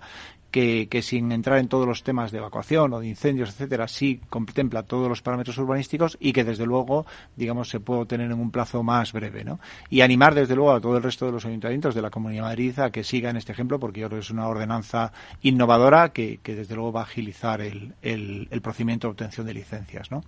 [0.51, 4.21] que, que, sin entrar en todos los temas de evacuación o de incendios, etcétera, sí
[4.29, 8.51] contempla todos los parámetros urbanísticos y que desde luego, digamos, se puede obtener en un
[8.51, 9.59] plazo más breve, ¿no?
[9.89, 12.49] Y animar desde luego a todo el resto de los ayuntamientos de la Comunidad de
[12.49, 16.39] Madrid a que sigan este ejemplo porque yo creo que es una ordenanza innovadora que,
[16.41, 20.23] que desde luego va a agilizar el, el, el procedimiento de obtención de licencias, ¿no?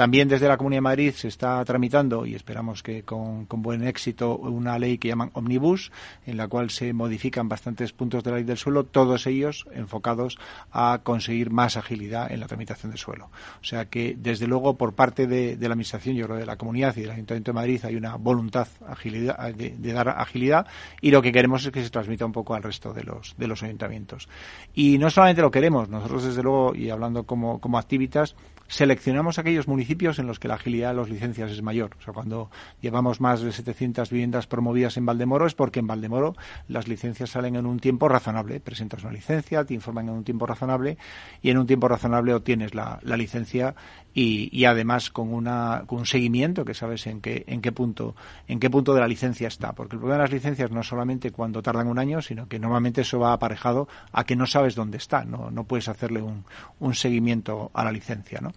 [0.00, 3.86] También desde la Comunidad de Madrid se está tramitando y esperamos que con, con buen
[3.86, 5.92] éxito una ley que llaman Omnibus
[6.24, 10.38] en la cual se modifican bastantes puntos de la ley del suelo, todos ellos enfocados
[10.72, 13.26] a conseguir más agilidad en la tramitación del suelo.
[13.60, 16.56] O sea que, desde luego, por parte de, de la Administración, yo creo, de la
[16.56, 20.66] Comunidad y del Ayuntamiento de Madrid, hay una voluntad agilidad, de, dar agilidad
[21.02, 23.46] y lo que queremos es que se transmita un poco al resto de los, de
[23.46, 24.30] los ayuntamientos.
[24.72, 28.34] Y no solamente lo queremos, nosotros, desde luego, y hablando como, como activitas,
[28.70, 31.96] seleccionamos aquellos en los que la agilidad de las licencias es mayor.
[31.98, 32.50] O sea, cuando
[32.80, 36.36] llevamos más de 700 viviendas promovidas en Valdemoro es porque en Valdemoro
[36.68, 38.60] las licencias salen en un tiempo razonable.
[38.60, 40.96] Presentas una licencia, te informan en un tiempo razonable
[41.42, 43.74] y en un tiempo razonable obtienes la, licencia
[44.14, 48.14] y, y, además con, una, con un seguimiento que sabes en qué, en qué punto
[48.48, 49.72] en qué punto de la licencia está.
[49.72, 52.58] Porque el problema de las licencias no es solamente cuando tardan un año, sino que
[52.58, 55.24] normalmente eso va aparejado a que no sabes dónde está.
[55.24, 56.44] No, no puedes hacerle un,
[56.78, 58.40] un seguimiento a la licencia.
[58.40, 58.52] ¿no?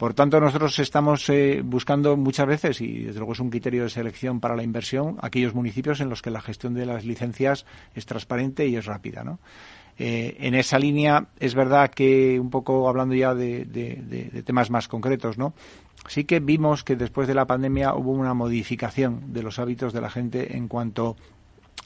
[0.00, 3.90] Por tanto, nosotros estamos eh, buscando muchas veces, y desde luego es un criterio de
[3.90, 8.06] selección para la inversión, aquellos municipios en los que la gestión de las licencias es
[8.06, 9.22] transparente y es rápida.
[9.98, 14.88] Eh, en esa línea es verdad que un poco hablando ya de, de, temas más
[14.88, 15.52] concretos, ¿no?
[16.08, 20.00] Sí que vimos que después de la pandemia hubo una modificación de los hábitos de
[20.00, 21.16] la gente en cuanto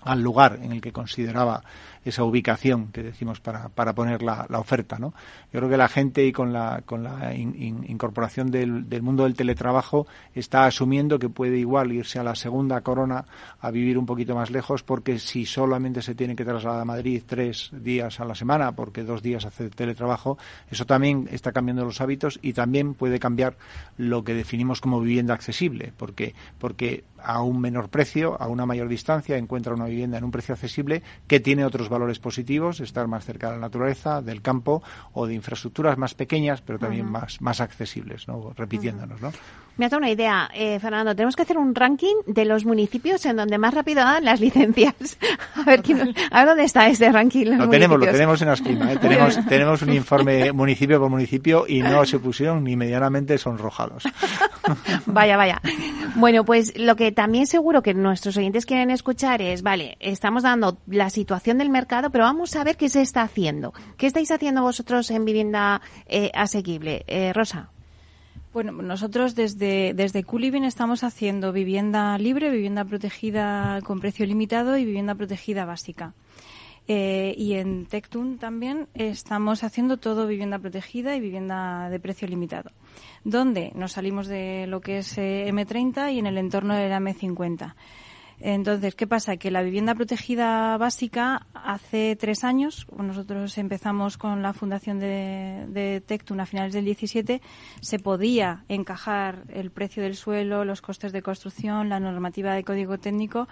[0.05, 1.63] al lugar en el que consideraba
[2.05, 4.99] esa ubicación que decimos para, para poner la, la, oferta.
[4.99, 5.15] ¿no?
[5.53, 9.03] Yo creo que la gente y con la, con la in, in, incorporación del, del,
[9.03, 13.25] mundo del teletrabajo está asumiendo que puede igual irse a la segunda corona
[13.61, 17.23] a vivir un poquito más lejos porque si solamente se tiene que trasladar a Madrid
[17.27, 20.37] tres días a la semana porque dos días hace teletrabajo,
[20.71, 23.57] eso también está cambiando los hábitos y también puede cambiar
[23.97, 28.89] lo que definimos como vivienda accesible porque, porque a un menor precio, a una mayor
[28.89, 33.25] distancia, encuentra una vivienda en un precio accesible que tiene otros valores positivos, estar más
[33.25, 34.83] cerca de la naturaleza, del campo
[35.13, 37.21] o de infraestructuras más pequeñas, pero también uh -huh.
[37.21, 38.53] más, más accesibles, ¿no?
[38.57, 39.21] repitiéndonos.
[39.21, 39.33] ¿no?
[39.77, 41.17] Me ha dado una idea, eh, Fernando.
[41.17, 44.95] Tenemos que hacer un ranking de los municipios en donde más rápido dan las licencias.
[45.57, 47.47] A ver, quién, a ver dónde está ese ranking.
[47.47, 48.93] Lo tenemos, lo tenemos en Asprima.
[48.93, 48.99] ¿eh?
[48.99, 54.05] tenemos, tenemos un informe municipio por municipio y no se pusieron ni medianamente sonrojados.
[55.07, 55.61] vaya, vaya.
[56.17, 60.79] Bueno, pues lo que también seguro que nuestros oyentes quieren escuchar es, vale, estamos dando
[60.87, 63.73] la situación del mercado, pero vamos a ver qué se está haciendo.
[63.97, 67.05] ¿Qué estáis haciendo vosotros en vivienda eh, asequible?
[67.07, 67.71] Eh, Rosa.
[68.55, 74.85] Bueno, nosotros desde, desde Culivin estamos haciendo vivienda libre, vivienda protegida con precio limitado y
[74.85, 76.15] vivienda protegida básica.
[76.87, 82.71] Eh, y en Tectun también estamos haciendo todo vivienda protegida y vivienda de precio limitado,
[83.25, 87.01] donde nos salimos de lo que es eh, M30 y en el entorno de la
[87.01, 87.75] M50.
[88.47, 89.39] Entonces, ¿qué pasa?
[89.39, 96.03] Que la vivienda protegida básica hace tres años, nosotros empezamos con la fundación de, de
[96.39, 97.41] a finales del 17,
[97.81, 102.99] se podía encajar el precio del suelo, los costes de construcción, la normativa de código
[102.99, 103.49] técnico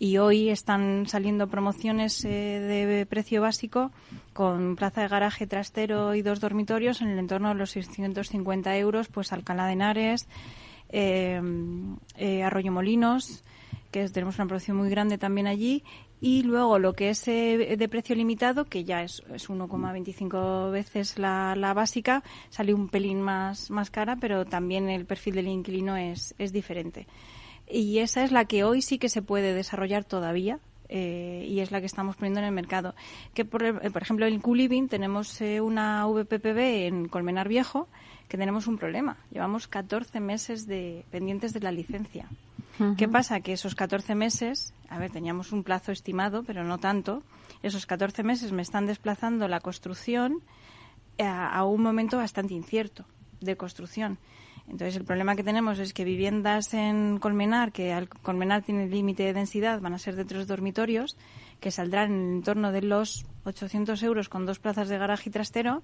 [0.00, 3.92] y hoy están saliendo promociones eh, de precio básico
[4.32, 9.06] con plaza de garaje trastero y dos dormitorios en el entorno de los 650 euros,
[9.06, 10.26] pues Alcalá de Henares,
[10.88, 11.40] eh,
[12.16, 13.44] eh, Arroyo Molinos,
[13.92, 15.84] que tenemos una producción muy grande también allí,
[16.20, 21.18] y luego lo que es eh, de precio limitado, que ya es, es 1,25 veces
[21.18, 25.96] la, la, básica, sale un pelín más, más cara, pero también el perfil del inquilino
[25.96, 27.06] es, es diferente.
[27.68, 31.70] Y esa es la que hoy sí que se puede desarrollar todavía, eh, y es
[31.70, 32.94] la que estamos poniendo en el mercado.
[33.34, 37.88] Que por, por ejemplo en Culiving tenemos eh, una VPPB en Colmenar Viejo
[38.28, 39.16] que tenemos un problema.
[39.30, 42.28] Llevamos 14 meses de pendientes de la licencia.
[42.96, 43.40] ¿Qué pasa?
[43.40, 47.22] Que esos 14 meses, a ver, teníamos un plazo estimado, pero no tanto.
[47.62, 50.38] Esos 14 meses me están desplazando la construcción
[51.18, 53.04] a, a un momento bastante incierto
[53.40, 54.18] de construcción.
[54.68, 59.24] Entonces, el problema que tenemos es que viviendas en Colmenar, que al Colmenar tiene límite
[59.24, 61.16] de densidad, van a ser de tres dormitorios,
[61.60, 65.32] que saldrán en el torno de los 800 euros con dos plazas de garaje y
[65.32, 65.82] trastero.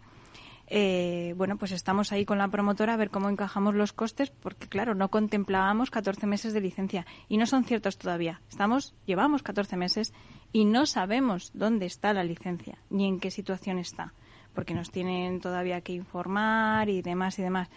[0.71, 4.69] Eh, bueno, pues estamos ahí con la promotora a ver cómo encajamos los costes, porque
[4.69, 8.43] claro, no contemplábamos 14 meses de licencia y no son ciertos todavía.
[8.51, 10.13] Estamos, llevamos 14 meses
[10.53, 14.13] y no sabemos dónde está la licencia ni en qué situación está,
[14.55, 17.71] porque nos tienen todavía que informar y demás y demás.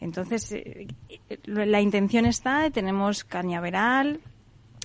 [0.00, 0.88] Entonces, eh,
[1.46, 4.20] la intención está, tenemos Cañaveral,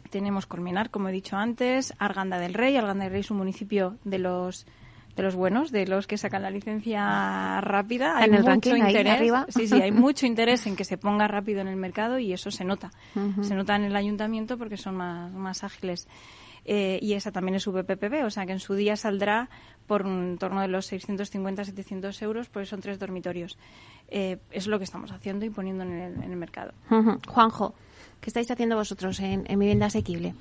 [0.10, 2.78] tenemos Colmenar, como he dicho antes, Arganda del Rey.
[2.78, 4.66] Arganda del Rey es un municipio de los
[5.16, 8.18] de los buenos, de los que sacan la licencia rápida.
[8.18, 9.14] Hay En el mucho ranking, ahí interés.
[9.14, 9.46] arriba.
[9.50, 12.52] Sí, sí, hay mucho interés en que se ponga rápido en el mercado y eso
[12.52, 12.92] se nota.
[13.42, 16.08] Se nota en el ayuntamiento porque son más, más ágiles.
[16.64, 19.50] Eh, y esa también es VPPB, o sea que en su día saldrá
[19.88, 23.58] por un torno de los 650-700 euros, porque son tres dormitorios.
[24.10, 26.74] Eh, es lo que estamos haciendo y poniendo en el, en el mercado.
[27.28, 27.74] Juanjo,
[28.20, 30.36] ¿qué estáis haciendo vosotros en, en vivienda asequible?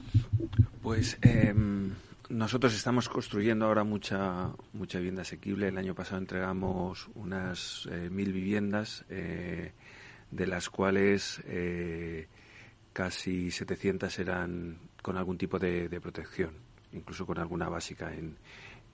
[0.83, 1.94] Pues em,
[2.30, 5.68] nosotros estamos construyendo ahora mucha mucha vivienda asequible.
[5.68, 9.72] El año pasado entregamos unas eh, mil viviendas, eh,
[10.30, 12.28] de las cuales eh,
[12.92, 16.52] casi 700 eran con algún tipo de, de protección,
[16.92, 18.36] incluso con alguna básica en,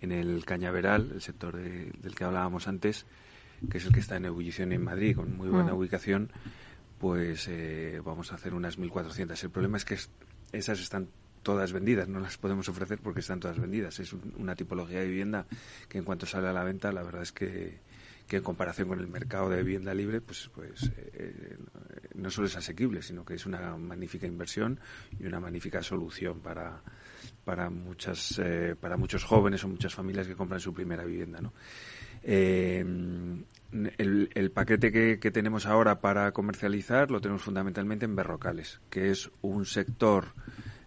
[0.00, 3.06] en el Cañaveral, el sector de- del que hablábamos antes,
[3.70, 5.76] que es el que está en ebullición en Madrid, con muy buena Mm.
[5.78, 6.30] ubicación,
[6.98, 9.42] pues eh, vamos a hacer unas 1.400.
[9.44, 10.10] El problema es que es-
[10.52, 11.08] esas están
[11.46, 14.00] todas vendidas, no las podemos ofrecer porque están todas vendidas.
[14.00, 15.46] Es un- una tipología de vivienda
[15.88, 17.78] que en cuanto sale a la venta, la verdad es que,
[18.26, 21.56] que en comparación con el mercado de vivienda libre, pues, pues eh,
[22.16, 24.80] no solo es asequible, sino que es una magnífica inversión
[25.20, 26.82] y una magnífica solución para,
[27.44, 31.40] para, muchas, eh, para muchos jóvenes o muchas familias que compran su primera vivienda.
[31.40, 31.52] ¿no?
[32.24, 32.84] Eh,
[33.98, 39.30] el, paquete que, que tenemos ahora para comercializar lo tenemos fundamentalmente en Berrocales, que es
[39.42, 40.32] un sector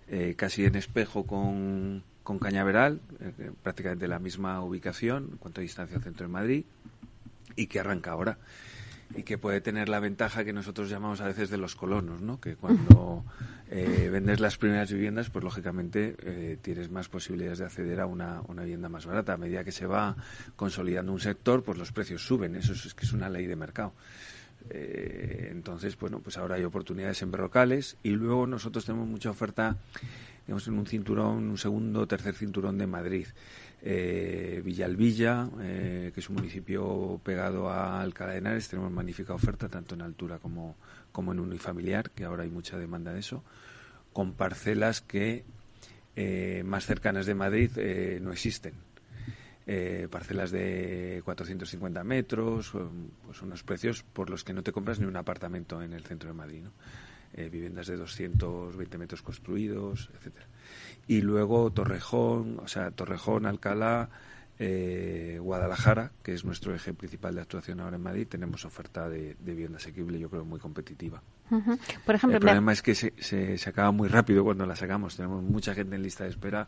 [0.10, 5.64] eh, casi en espejo con, con Cañaveral, eh, prácticamente la misma ubicación en cuanto a
[5.64, 6.64] distancia al centro de Madrid,
[7.56, 8.38] y que arranca ahora.
[9.16, 12.40] Y que puede tener la ventaja que nosotros llamamos a veces de los colonos, ¿no?
[12.40, 13.26] Que cuando
[13.72, 18.42] eh, vendes las primeras viviendas, pues lógicamente eh, tienes más posibilidades de acceder a una,
[18.48, 19.34] una vivienda más barata.
[19.34, 20.16] A medida que se va
[20.56, 22.56] consolidando un sector, pues los precios suben.
[22.56, 23.94] Eso es, es que es una ley de mercado.
[24.70, 29.78] Eh, entonces, bueno, pues ahora hay oportunidades en berrocales y luego nosotros tenemos mucha oferta,
[30.46, 33.28] digamos, en un cinturón, un segundo, tercer cinturón de Madrid.
[33.82, 40.02] Eh, Villalvilla, eh, que es un municipio pegado a Alcalá tenemos magnífica oferta tanto en
[40.02, 40.76] altura como,
[41.12, 43.44] como en unifamiliar, que ahora hay mucha demanda de eso,
[44.12, 45.46] con parcelas que
[46.16, 48.74] eh, más cercanas de Madrid eh, no existen.
[49.72, 52.72] Eh, parcelas de 450 metros,
[53.24, 56.30] pues unos precios por los que no te compras ni un apartamento en el centro
[56.30, 56.64] de Madrid.
[56.64, 56.72] ¿no?
[57.34, 60.48] Eh, viviendas de 220 metros construidos, etcétera.
[61.08, 64.10] Y luego Torrejón, o sea, Torrejón, Alcalá,
[64.58, 69.36] eh, Guadalajara, que es nuestro eje principal de actuación ahora en Madrid, tenemos oferta de,
[69.40, 71.22] de vivienda asequible, yo creo, muy competitiva.
[72.06, 74.76] Por ejemplo, el me- problema es que se, se, se acaba muy rápido cuando la
[74.76, 75.16] sacamos.
[75.16, 76.68] Tenemos mucha gente en lista de espera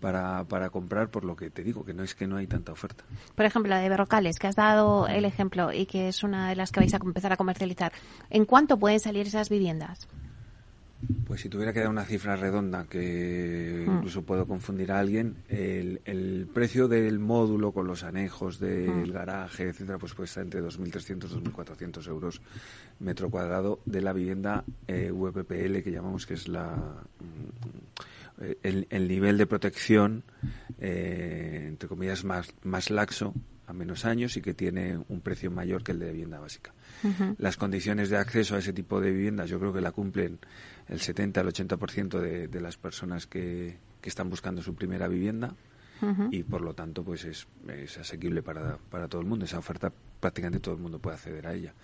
[0.00, 2.72] para, para comprar, por lo que te digo, que no es que no hay tanta
[2.72, 3.04] oferta.
[3.34, 6.56] por ejemplo, la de Berrocales, que has dado el ejemplo y que es una de
[6.56, 7.92] las que vais a empezar a comercializar.
[8.30, 10.08] ¿En cuánto pueden salir esas viviendas?
[11.26, 13.94] Pues si tuviera que dar una cifra redonda, que Mm.
[13.96, 19.12] incluso puedo confundir a alguien, el, el precio del módulo con los anejos del Mm.
[19.12, 22.40] garaje, etcétera, pues puede estar entre 2.300 y 2.400 euros
[23.00, 27.02] metro cuadrado de la vivienda eh, VPPL, que llamamos que es la
[28.62, 30.24] el, el nivel de protección,
[30.78, 33.34] eh, entre comillas, más, más laxo
[33.66, 36.72] a menos años y que tiene un precio mayor que el de vivienda básica.
[37.38, 40.38] Las condiciones de acceso a ese tipo de viviendas yo creo que la cumplen
[40.88, 45.54] el 70 al 80% de, de las personas que, que están buscando su primera vivienda
[46.30, 49.44] y por lo tanto pues es, es asequible para, para todo el mundo.
[49.44, 51.74] Esa oferta prácticamente todo el mundo puede acceder a ella.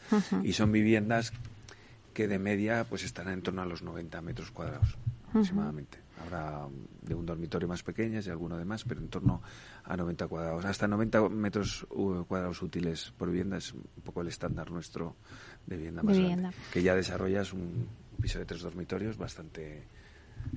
[0.43, 1.33] Y son viviendas
[2.15, 4.97] que de media pues estarán en torno a los 90 metros cuadrados
[5.29, 5.99] aproximadamente.
[6.23, 6.67] Habrá
[7.03, 9.43] de un dormitorio más pequeñas y alguno de más, pero en torno
[9.85, 10.65] a 90 cuadrados.
[10.65, 11.87] Hasta 90 metros
[12.29, 15.17] cuadrados útiles por vivienda es un poco el estándar nuestro
[15.67, 16.49] de vivienda De más vivienda.
[16.51, 16.57] grande.
[16.73, 17.89] Que ya desarrollas un
[18.21, 19.79] piso de tres dormitorios bastante,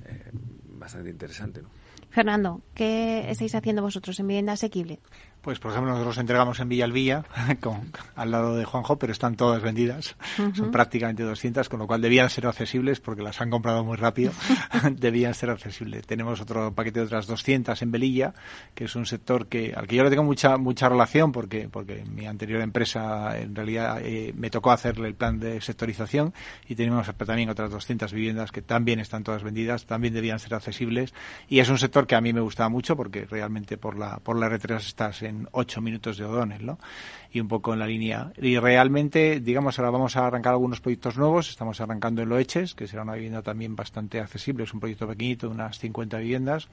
[0.04, 0.30] eh,
[0.78, 1.68] bastante interesante, ¿no?
[2.10, 5.00] Fernando, ¿qué estáis haciendo vosotros en vivienda asequible?
[5.46, 7.24] Pues, por ejemplo, nosotros entregamos en Villalvilla,
[7.60, 10.16] con, al lado de Juanjo, pero están todas vendidas.
[10.54, 14.32] Son prácticamente 200, con lo cual debían ser accesibles porque las han comprado muy rápido.
[14.92, 16.06] debían ser accesibles.
[16.06, 18.34] Tenemos otro paquete de otras 200 en Velilla,
[18.74, 22.04] que es un sector que al que yo le tengo mucha mucha relación porque porque
[22.04, 26.34] mi anterior empresa en realidad eh, me tocó hacerle el plan de sectorización
[26.68, 31.14] y tenemos también otras 200 viviendas que también están todas vendidas, también debían ser accesibles
[31.48, 34.36] y es un sector que a mí me gustaba mucho porque realmente por la por
[34.38, 36.78] la R3 estás en ocho minutos de O'Donnell, ¿no?
[37.32, 38.32] Y un poco en la línea.
[38.40, 41.50] Y realmente, digamos, ahora vamos a arrancar algunos proyectos nuevos.
[41.50, 44.64] Estamos arrancando en Loeches, que será una vivienda también bastante accesible.
[44.64, 46.68] Es un proyecto pequeñito de unas 50 viviendas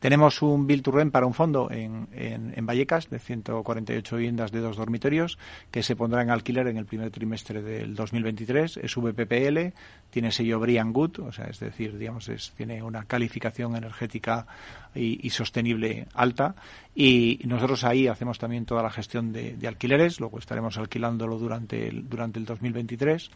[0.00, 4.60] tenemos un Bill to Rent para un fondo en, en, Vallecas de 148 viviendas de
[4.60, 5.38] dos dormitorios
[5.70, 8.78] que se pondrá en alquiler en el primer trimestre del 2023.
[8.78, 9.74] Es VPPL,
[10.10, 14.46] tiene sello Brian Good, o sea, es decir, digamos, es, tiene una calificación energética
[14.94, 16.54] y, sostenible alta.
[16.94, 21.88] Y nosotros ahí hacemos también toda la gestión de, de alquileres, luego estaremos alquilándolo durante
[21.88, 23.30] el, durante el 2023.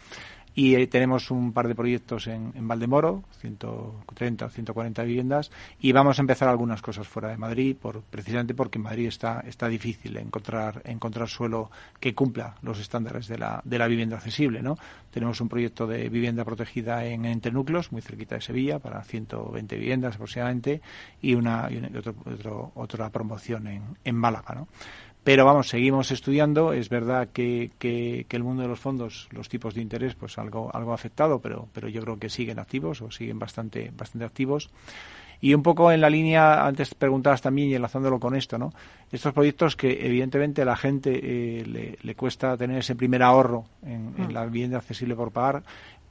[0.58, 6.18] Y tenemos un par de proyectos en, en Valdemoro, 130 o 140 viviendas, y vamos
[6.18, 10.16] a empezar algunas cosas fuera de Madrid, por, precisamente porque en Madrid está, está difícil
[10.16, 14.62] encontrar, encontrar suelo que cumpla los estándares de la, de la vivienda accesible.
[14.62, 14.78] ¿no?
[15.10, 19.76] Tenemos un proyecto de vivienda protegida en Entre Núcleos, muy cerquita de Sevilla, para 120
[19.76, 20.80] viviendas aproximadamente,
[21.20, 24.54] y una, y otro, otra promoción en, en Málaga.
[24.54, 24.68] ¿no?
[25.26, 26.72] Pero vamos, seguimos estudiando.
[26.72, 30.70] Es verdad que, que, el mundo de los fondos, los tipos de interés, pues algo,
[30.72, 34.70] algo afectado, pero, pero yo creo que siguen activos o siguen bastante, bastante activos.
[35.40, 38.72] Y un poco en la línea, antes preguntabas también y enlazándolo con esto, ¿no?
[39.10, 44.14] Estos proyectos que evidentemente a la gente eh, le, cuesta tener ese primer ahorro en,
[44.16, 44.30] en, mm.
[44.30, 45.64] la vivienda accesible por pagar,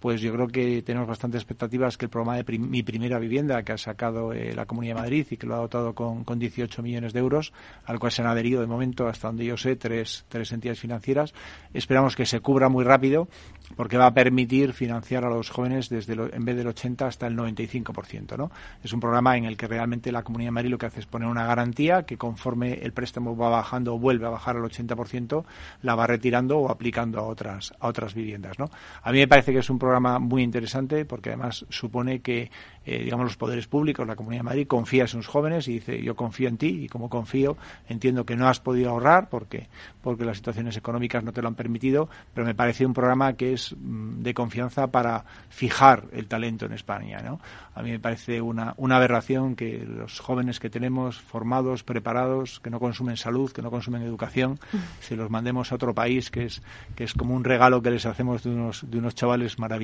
[0.06, 3.72] pues yo creo que tenemos bastantes expectativas que el programa de Mi Primera Vivienda, que
[3.72, 6.84] ha sacado eh, la Comunidad de Madrid y que lo ha dotado con, con 18
[6.84, 7.53] millones de euros,
[7.86, 11.34] al cual se han adherido de momento, hasta donde yo sé, tres, tres entidades financieras,
[11.74, 13.28] esperamos que se cubra muy rápido
[13.76, 17.36] porque va a permitir financiar a los jóvenes desde en vez del 80 hasta el
[17.36, 18.38] 95%.
[18.38, 18.51] ¿no?
[18.84, 21.08] Es un programa en el que realmente la Comunidad de Madrid lo que hace es
[21.08, 25.45] poner una garantía que conforme el préstamo va bajando o vuelve a bajar al 80%,
[25.82, 28.60] la va retirando o aplicando a otras, a otras viviendas.
[28.60, 28.70] ¿no?
[29.01, 32.52] A mí me parece que es un programa programa muy interesante porque además supone que,
[32.86, 36.04] eh, digamos, los poderes públicos, la Comunidad de Madrid, confía en sus jóvenes y dice,
[36.04, 37.56] yo confío en ti y como confío,
[37.88, 39.70] entiendo que no has podido ahorrar porque,
[40.02, 43.54] porque las situaciones económicas no te lo han permitido, pero me parece un programa que
[43.54, 47.22] es mm, de confianza para fijar el talento en España.
[47.22, 47.39] ¿no?
[47.74, 52.70] A mí me parece una, una aberración que los jóvenes que tenemos formados, preparados, que
[52.70, 54.60] no consumen salud, que no consumen educación,
[55.00, 56.62] se los mandemos a otro país que es,
[56.96, 59.75] que es como un regalo que les hacemos de unos, de unos chavales maravillosos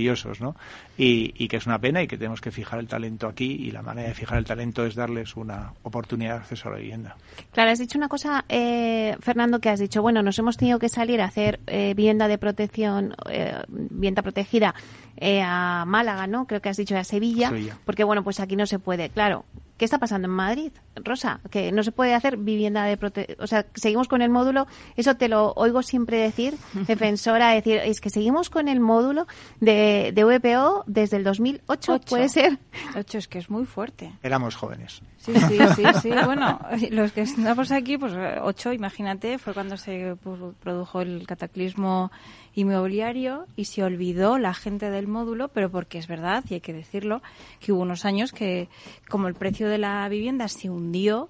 [0.42, 0.56] ¿no?
[0.98, 3.82] Y, que es una pena y que tenemos que fijar el talento aquí y la
[3.82, 7.16] manera de fijar el talento es darles una oportunidad de acceso a la vivienda.
[7.52, 10.90] Claro, has dicho una cosa, eh, Fernando, que has dicho, bueno, nos hemos tenido que
[10.90, 14.74] salir a hacer eh, vivienda de protección, eh, vivienda protegida
[15.44, 16.48] a Málaga, ¿no?
[16.48, 17.52] Creo que has dicho a Sevilla,
[17.86, 19.10] porque bueno, pues aquí no se puede.
[19.10, 19.46] Claro,
[19.82, 21.40] ¿Qué está pasando en Madrid, Rosa?
[21.50, 23.36] Que no se puede hacer vivienda de protección.
[23.42, 24.68] O sea, seguimos con el módulo.
[24.96, 26.54] Eso te lo oigo siempre decir,
[26.86, 29.26] defensora, decir, es que seguimos con el módulo
[29.60, 32.60] de, de VPO desde el 2008, ¿puede ser?
[32.96, 34.14] 8 es que es muy fuerte.
[34.22, 35.02] Éramos jóvenes.
[35.18, 36.10] Sí, sí, sí, sí.
[36.26, 36.60] bueno,
[36.92, 40.16] los que estamos aquí, pues 8, imagínate, fue cuando se
[40.60, 42.12] produjo el cataclismo
[42.54, 46.74] inmobiliario y se olvidó la gente del módulo, pero porque es verdad, y hay que
[46.74, 47.22] decirlo,
[47.60, 48.70] que hubo unos años que,
[49.10, 51.30] como el precio de la vivienda se hundió,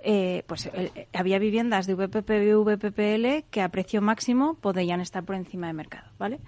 [0.00, 0.70] eh, pues
[1.12, 5.72] había viviendas de VPP y VPPL que a precio máximo podían estar por encima de
[5.72, 6.38] mercado, ¿vale?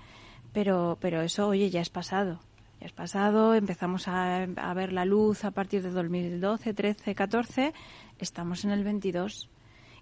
[0.52, 2.40] Pero, pero eso, oye, ya es pasado.
[2.80, 7.74] Ya es pasado, empezamos a, a ver la luz a partir de 2012, 13, 14,
[8.20, 9.50] estamos en el 22.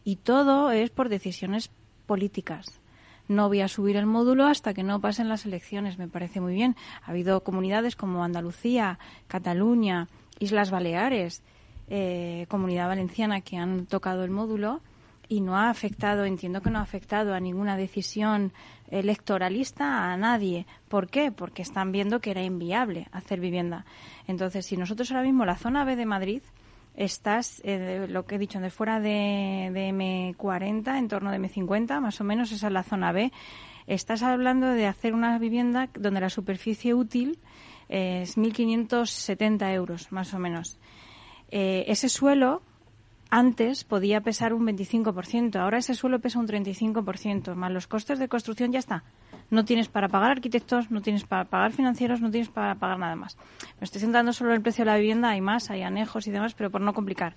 [0.05, 1.71] Y todo es por decisiones
[2.07, 2.81] políticas
[3.29, 5.99] no voy a subir el módulo hasta que no pasen las elecciones.
[5.99, 6.77] Me parece muy bien.
[7.03, 8.99] Ha habido comunidades como Andalucía,
[9.29, 10.09] Cataluña,
[10.39, 11.43] Islas Baleares,
[11.89, 14.81] eh, Comunidad Valenciana que han tocado el módulo
[15.29, 18.53] y no ha afectado, entiendo que no ha afectado a ninguna decisión
[18.91, 20.67] electoralista a nadie.
[20.89, 21.33] ¿Por qué?
[21.33, 23.85] Porque están viendo que era inviable hacer vivienda.
[24.29, 26.43] Entonces, si nosotros ahora mismo la zona B de Madrid
[26.97, 32.21] estás, eh, lo que he dicho, de fuera de, M40, en torno de M50, más
[32.21, 33.33] o menos, esa es la zona B.
[33.87, 37.39] Estás hablando de hacer una vivienda donde la superficie útil
[37.89, 40.79] es 1.570 euros, más o menos.
[41.51, 42.63] Eh, ese suelo
[43.31, 48.29] antes podía pesar un 25%, ahora ese suelo pesa un 35%, más los costes de
[48.29, 49.05] construcción ya está.
[49.51, 53.17] No tienes para pagar arquitectos, no tienes para pagar financieros, no tienes para pagar nada
[53.17, 53.37] más.
[53.81, 56.31] Me estoy centrando solo en el precio de la vivienda, hay más, hay anejos y
[56.31, 57.35] demás, pero por no complicar.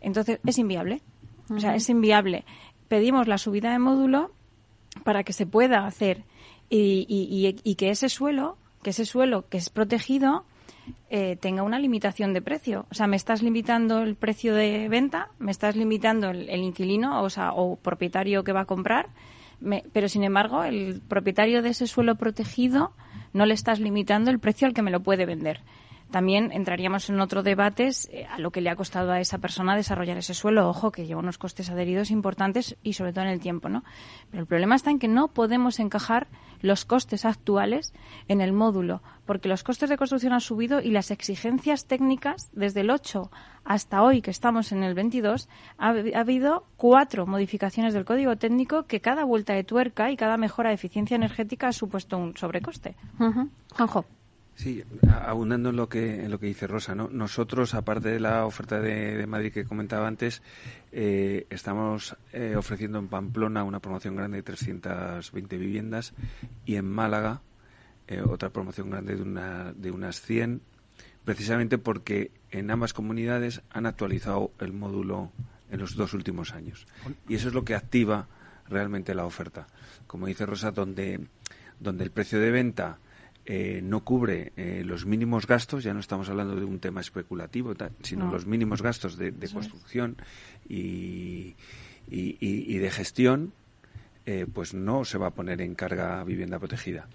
[0.00, 1.02] Entonces, es inviable.
[1.50, 2.44] O sea, es inviable.
[2.88, 4.32] Pedimos la subida de módulo
[5.04, 6.24] para que se pueda hacer
[6.68, 10.44] y, y, y, que ese suelo, que ese suelo que es protegido,
[11.10, 12.86] eh, tenga una limitación de precio.
[12.90, 17.30] O sea, me estás limitando el precio de venta, me estás limitando el, inquilino o,
[17.30, 19.08] sea, o propietario que va a comprar,
[19.92, 22.92] pero sin embargo, el propietario de ese suelo protegido
[23.32, 25.60] no le estás limitando el precio al que me lo puede vender
[26.10, 29.76] también entraríamos en otro debate eh, a lo que le ha costado a esa persona
[29.76, 30.68] desarrollar ese suelo.
[30.68, 33.82] Ojo, que lleva unos costes adheridos importantes y sobre todo en el tiempo, ¿no?
[34.30, 36.28] Pero el problema está en que no podemos encajar
[36.62, 37.92] los costes actuales
[38.28, 42.80] en el módulo, porque los costes de construcción han subido y las exigencias técnicas, desde
[42.80, 43.30] el 8
[43.64, 49.00] hasta hoy, que estamos en el 22, ha, habido cuatro modificaciones del código técnico que
[49.00, 52.94] cada vuelta de tuerca y cada mejora de eficiencia energética ha supuesto un sobrecoste.
[53.74, 54.04] Juanjo.
[54.56, 57.10] Sí, abundando en lo que en lo que dice Rosa, ¿no?
[57.12, 60.40] Nosotros, aparte de la oferta de, Madrid que comentaba antes,
[60.92, 66.14] eh, estamos eh, ofreciendo en Pamplona una promoción grande de 320 viviendas
[66.64, 67.42] y en Málaga
[68.08, 70.62] eh, otra promoción grande de, una, de unas 100,
[71.26, 75.32] precisamente porque en ambas comunidades han actualizado el módulo
[75.70, 76.86] en los dos últimos años.
[77.28, 78.26] Y eso es lo que activa
[78.70, 79.66] realmente la oferta.
[80.06, 81.26] Como dice Rosa, donde,
[81.78, 82.98] donde el precio de venta
[83.48, 87.74] eh, no cubre eh, los mínimos gastos, ya no estamos hablando de un tema especulativo,
[88.02, 90.16] sino los mínimos gastos de, construcción
[90.68, 91.54] y,
[92.08, 93.52] y, de gestión,
[94.26, 97.06] eh, pues no se va a poner en carga vivienda protegida.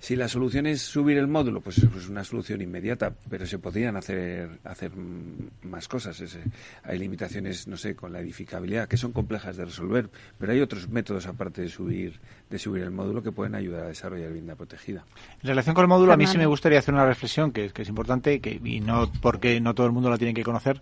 [0.00, 3.58] Si la solución es subir el módulo, pues es pues una solución inmediata, pero se
[3.58, 4.92] podrían hacer, hacer
[5.62, 6.22] más cosas.
[6.84, 10.88] hay limitaciones, no sé, con la edificabilidad, que son complejas de resolver, pero hay otros
[10.88, 15.04] métodos aparte de subir, de subir el módulo que pueden ayudar a desarrollar vivienda protegida.
[15.42, 17.82] En relación con el módulo, a mí sí me gustaría hacer una reflexión que, que
[17.82, 20.80] es importante que, y no porque no todo el mundo la tiene que conocer.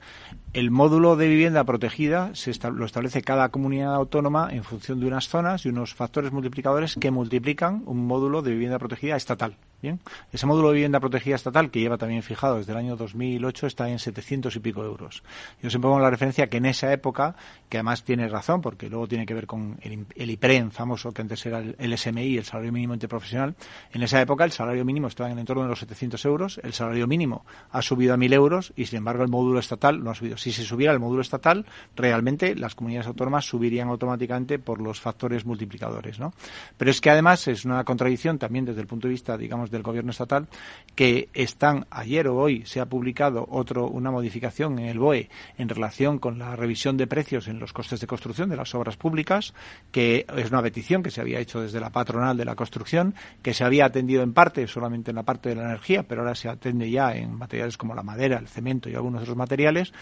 [0.52, 5.28] El módulo de vivienda protegida se lo establece cada comunidad autónoma en función de unas
[5.28, 9.56] zonas y unos factores multiplicadores que multiplican un módulo de vivienda protegida estatal.
[9.82, 10.00] Bien,
[10.32, 13.90] ese módulo de vivienda protegida estatal que lleva también fijado desde el año 2008 está
[13.90, 15.22] en 700 y pico euros.
[15.62, 17.36] Yo siempre pongo la referencia que en esa época,
[17.68, 21.44] que además tiene razón porque luego tiene que ver con el, IPREN famoso que antes
[21.44, 23.54] era el, SMI, el salario mínimo interprofesional,
[23.92, 26.72] en esa época el salario mínimo estaba en el entorno de los 700 euros, el
[26.72, 30.14] salario mínimo ha subido a 1.000 euros y sin embargo el módulo estatal no ha
[30.14, 30.38] subido.
[30.38, 35.44] Si se subiera el módulo estatal, realmente las comunidades autónomas subirían automáticamente por los factores
[35.44, 36.32] multiplicadores, ¿no?
[36.78, 39.82] Pero es que además es una contradicción también desde el punto de vista, digamos, del
[39.82, 40.48] gobierno estatal,
[40.94, 45.28] que están, ayer o hoy se ha publicado otro, una modificación en el BOE
[45.58, 48.96] en relación con la revisión de precios en los costes de construcción de las obras
[48.96, 49.54] públicas,
[49.90, 53.54] que es una petición que se había hecho desde la patronal de la construcción, que
[53.54, 56.48] se había atendido en parte, solamente en la parte de la energía, pero ahora se
[56.48, 59.92] atende ya en materiales como la madera, el cemento y algunos otros materiales,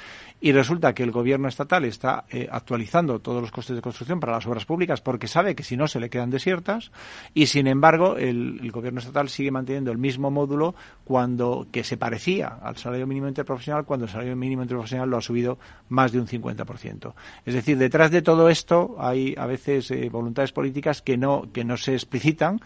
[0.41, 4.33] y resulta que el gobierno estatal está eh, actualizando todos los costes de construcción para
[4.33, 6.91] las obras públicas porque sabe que si no se le quedan desiertas,
[7.33, 10.75] y sin embargo el, el gobierno estatal sigue manteniendo el mismo módulo
[11.05, 15.23] cuando que se parecía al salario mínimo interprofesional cuando el salario mínimo interprofesional lo ha
[15.23, 15.59] subido
[15.89, 17.15] más de un 50%.
[17.45, 21.65] Es decir, detrás de todo esto hay a veces eh, voluntades políticas que no que
[21.65, 22.61] no se explicitan,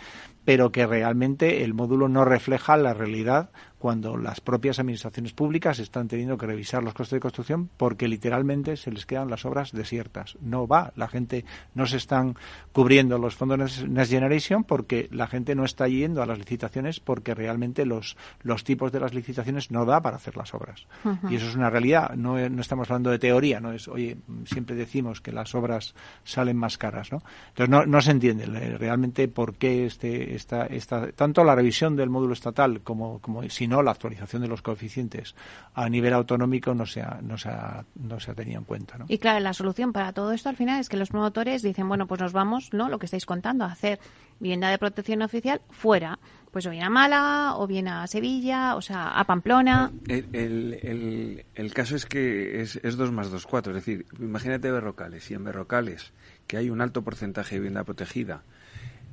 [0.45, 6.09] pero que realmente el módulo no refleja la realidad cuando las propias administraciones públicas están
[6.09, 10.37] teniendo que revisar los costes de construcción porque literalmente se les quedan las obras desiertas.
[10.41, 12.37] No va, la gente no se están
[12.73, 17.35] cubriendo los fondos Next Generation porque la gente no está yendo a las licitaciones porque
[17.35, 20.87] realmente los, los tipos de las licitaciones no da para hacer las obras.
[21.31, 24.75] Y eso es una realidad, no, no, estamos hablando de teoría, no es, oye, siempre
[24.75, 27.23] decimos que las obras salen más caras, ¿no?
[27.49, 28.47] Entonces no, no se entiende
[28.79, 33.83] realmente por qué este, esta, esta, tanto la revisión del módulo estatal como, como no
[33.83, 35.35] la actualización de los coeficientes
[35.75, 38.99] a nivel autonómico no se ha, no se ha, no se ha tenido en cuenta.
[38.99, 39.07] ¿no?
[39.09, 42.07] Y claro, la solución para todo esto al final es que los promotores dicen, bueno,
[42.07, 42.89] pues nos vamos, ¿no?
[42.89, 44.01] Lo que estáis contando, a hacer
[44.41, 46.19] vivienda de protección oficial fuera.
[46.51, 49.93] Pues o bien a Málaga, o bien a Sevilla, o sea, a Pamplona.
[50.09, 53.77] El, el, caso es que es, es 2 más 2, 4.
[53.77, 55.31] Es decir, imagínate Berrocales.
[55.31, 56.13] Y en Berrocales,
[56.47, 58.45] que hay un alto porcentaje de vivienda protegida,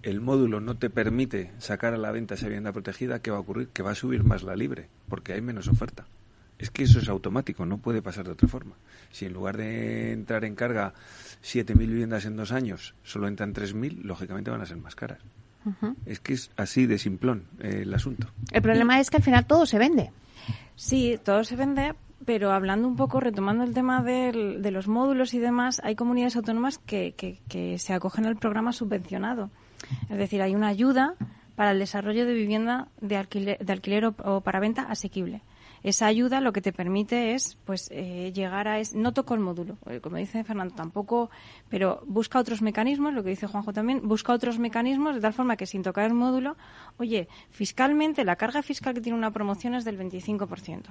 [0.06, 3.40] el módulo no te permite sacar a la venta esa vivienda protegida, ¿qué va a
[3.40, 3.70] ocurrir?
[3.70, 6.06] Que va a subir más la libre, porque hay menos oferta.
[6.60, 8.76] Es que eso es automático, no puede pasar de otra forma.
[9.12, 10.94] Si en lugar de entrar en carga
[11.44, 15.20] 7.000 viviendas en dos años, solo entran 3.000, lógicamente van a ser más caras.
[16.06, 18.28] Es que es así de simplón eh, el asunto.
[18.52, 20.12] El problema es que al final todo se vende.
[20.76, 25.40] Sí, todo se vende, pero hablando un poco, retomando el tema de los módulos y
[25.40, 29.50] demás, hay comunidades autónomas que, que, que se acogen al programa subvencionado.
[30.10, 31.16] Es decir, hay una ayuda
[31.56, 35.42] para el desarrollo de vivienda de alquiler, de alquiler o, para venta asequible.
[35.84, 39.40] Esa ayuda lo que te permite es pues eh, llegar a es no toco el
[39.40, 41.30] módulo, eh, como dice Fernando tampoco,
[41.70, 45.58] pero busca otros mecanismos, lo que dice Juanjo también, busca otros mecanismos de tal forma
[45.58, 46.58] que sin tocar el módulo,
[46.98, 50.86] oye, fiscalmente la carga fiscal que tiene una promoción es del 25%.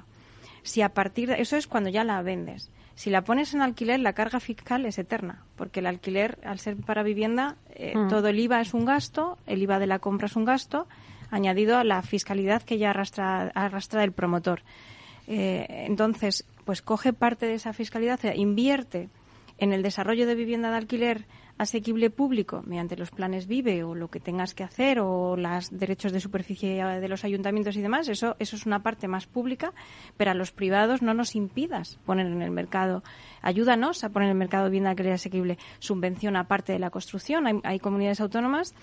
[0.65, 2.71] Si a partir de eso es cuando ya la vendes.
[2.95, 6.77] Si la pones en alquiler, la carga fiscal es eterna, porque el alquiler, al ser
[6.77, 8.09] para vivienda, eh, mm.
[8.09, 10.87] todo el IVA es un gasto, el IVA de la compra es un gasto,
[11.31, 14.63] añadido a la fiscalidad que ya arrastra, arrastra el promotor.
[15.27, 19.09] Eh, entonces, pues coge parte de esa fiscalidad, invierte
[19.59, 21.27] en el desarrollo de vivienda de alquiler
[21.59, 26.13] asequible público mediante los planes Vive o lo que tengas que hacer o los derechos
[26.13, 29.73] de superficie de los ayuntamientos y demás, eso, eso es una parte más pública,
[30.17, 33.03] pero a los privados no nos impidas poner en el mercado.
[33.43, 35.59] Ayúdanos a poner en el mercado vivienda alquiler asequible.
[35.79, 37.47] Subvenciona parte de la construcción.
[37.47, 38.75] Hay, hay comunidades autónomas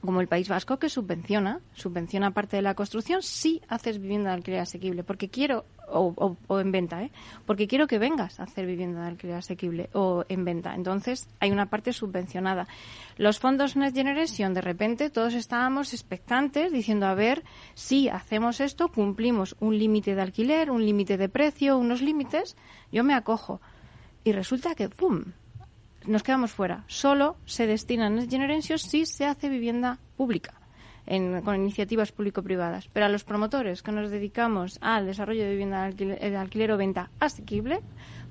[0.00, 4.36] como el País Vasco que subvenciona, subvenciona parte de la construcción si haces vivienda de
[4.36, 7.10] alquiler asequible, porque quiero o, en venta, ¿eh?
[7.46, 10.74] porque quiero que vengas a hacer vivienda de alquiler asequible o en venta.
[10.74, 12.68] Entonces hay una parte subvencionada.
[13.16, 17.44] Los fondos Next Generation, de repente todos estábamos expectantes diciendo a ver
[17.74, 22.56] si hacemos esto, cumplimos un límite de alquiler, un límite de precio, unos límites,
[22.92, 23.60] yo me acojo.
[24.22, 25.24] Y resulta que, ¡pum!,
[26.06, 26.84] nos quedamos fuera.
[26.86, 30.54] Solo se destina a Next si se hace vivienda pública.
[31.44, 32.88] con iniciativas público-privadas.
[32.92, 37.10] Pero a los promotores que nos dedicamos al desarrollo de vivienda de alquiler, o venta
[37.18, 37.80] asequible,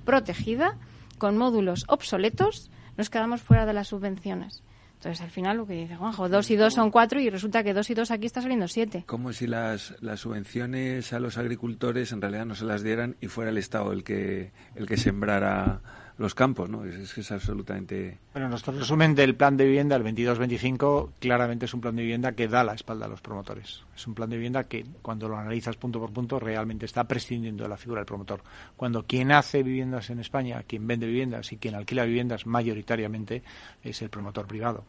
[0.05, 0.77] protegida,
[1.17, 4.63] con módulos obsoletos, nos quedamos fuera de las subvenciones.
[4.93, 7.73] Entonces, al final, lo que dice Juanjo, dos y dos son cuatro y resulta que
[7.73, 9.03] dos y dos aquí está saliendo siete.
[9.05, 13.27] Como si las, las subvenciones a los agricultores en realidad no se las dieran y
[13.27, 15.81] fuera el Estado el que, el que sembrara
[16.19, 16.83] los campos, ¿no?
[16.83, 18.17] Es, es absolutamente...
[18.33, 22.33] Bueno, nuestro resumen del plan de vivienda, el 22-25, claramente es un plan de vivienda
[22.33, 23.83] que da la espalda a los promotores.
[23.95, 27.63] Es un plan de vivienda que, cuando lo analizas punto por punto, realmente está prescindiendo
[27.63, 28.41] de la figura del promotor.
[28.75, 33.41] Cuando quien hace viviendas en España, quien vende viviendas y quien alquila viviendas mayoritariamente
[33.81, 34.83] es el promotor privado.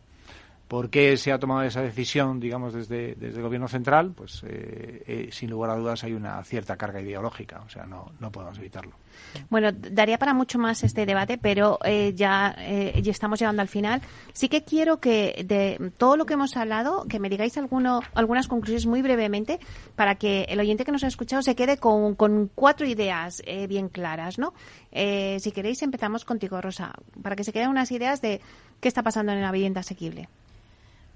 [0.71, 4.12] ¿Por qué se ha tomado esa decisión, digamos, desde, desde el Gobierno central?
[4.14, 7.61] Pues, eh, eh, sin lugar a dudas, hay una cierta carga ideológica.
[7.66, 8.93] O sea, no, no podemos evitarlo.
[9.49, 14.01] Bueno, daría para mucho más este debate, pero eh, ya, ya, estamos llegando al final.
[14.33, 18.47] Sí que quiero que de todo lo que hemos hablado, que me digáis alguno, algunas
[18.47, 19.59] conclusiones muy brevemente
[19.97, 23.89] para que el oyente que nos ha escuchado se quede con, con cuatro ideas bien
[23.89, 24.55] claras, ¿no?
[24.93, 26.93] si queréis, empezamos contigo, Rosa,
[27.25, 28.41] para que se queden unas ideas de
[28.79, 30.29] qué está pasando en la vivienda asequible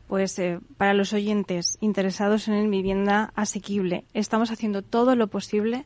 [0.07, 5.85] pues eh, para los oyentes interesados en vivienda asequible, estamos haciendo todo lo posible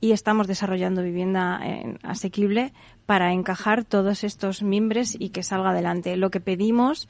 [0.00, 2.72] y estamos desarrollando vivienda eh, asequible
[3.06, 6.16] para encajar todos estos mimbres y que salga adelante.
[6.16, 7.08] Lo que pedimos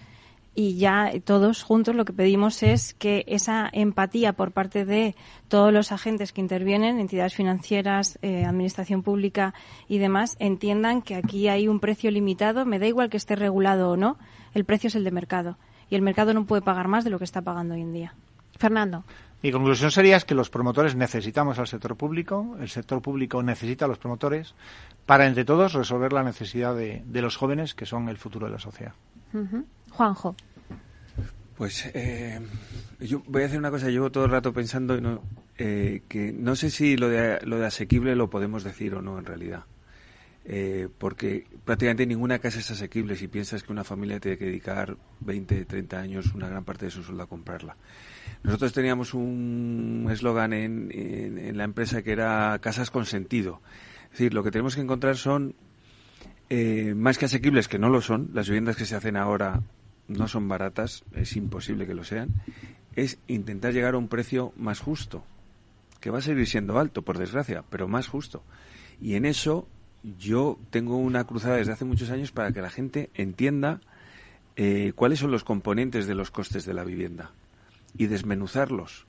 [0.54, 5.14] y ya todos juntos lo que pedimos es que esa empatía por parte de
[5.48, 9.54] todos los agentes que intervienen, entidades financieras, eh, administración pública
[9.86, 13.90] y demás, entiendan que aquí hay un precio limitado, me da igual que esté regulado
[13.90, 14.18] o no,
[14.54, 15.58] el precio es el de mercado
[15.90, 18.14] y el mercado no puede pagar más de lo que está pagando hoy en día.
[18.58, 19.04] Fernando.
[19.42, 23.88] Mi conclusión sería que los promotores necesitamos al sector público, el sector público necesita a
[23.88, 24.54] los promotores
[25.06, 28.58] para, entre todos, resolver la necesidad de, los jóvenes que son el futuro de la
[28.58, 28.94] sociedad.
[29.90, 30.34] Juanjo.
[31.56, 32.40] Pues eh,
[33.00, 33.90] yo voy a hacer una cosa.
[33.90, 35.22] Llevo todo el rato pensando no,
[35.56, 39.18] eh, que no sé si lo de, lo de asequible lo podemos decir o no
[39.18, 39.64] en realidad.
[40.50, 44.96] Eh, porque prácticamente ninguna casa es asequible si piensas que una familia tiene que dedicar
[45.20, 47.76] 20, 30 años, una gran parte de su sueldo a comprarla.
[48.42, 53.60] Nosotros teníamos un eslogan en, en, la empresa que era casas con sentido.
[54.04, 55.54] Es decir, lo que tenemos que encontrar son
[56.48, 59.60] eh, más que asequibles, que no lo son, las viviendas que se hacen ahora
[60.06, 62.30] no son baratas, es imposible que lo sean,
[62.96, 65.24] es intentar llegar a un precio más justo,
[66.00, 68.42] que va a seguir siendo alto, por desgracia, pero más justo.
[68.98, 69.68] Y en eso
[70.02, 73.80] yo tengo una cruzada desde hace muchos años para que la gente entienda
[74.56, 77.32] eh, cuáles son los componentes de los costes de la vivienda
[77.96, 79.06] y desmenuzarlos.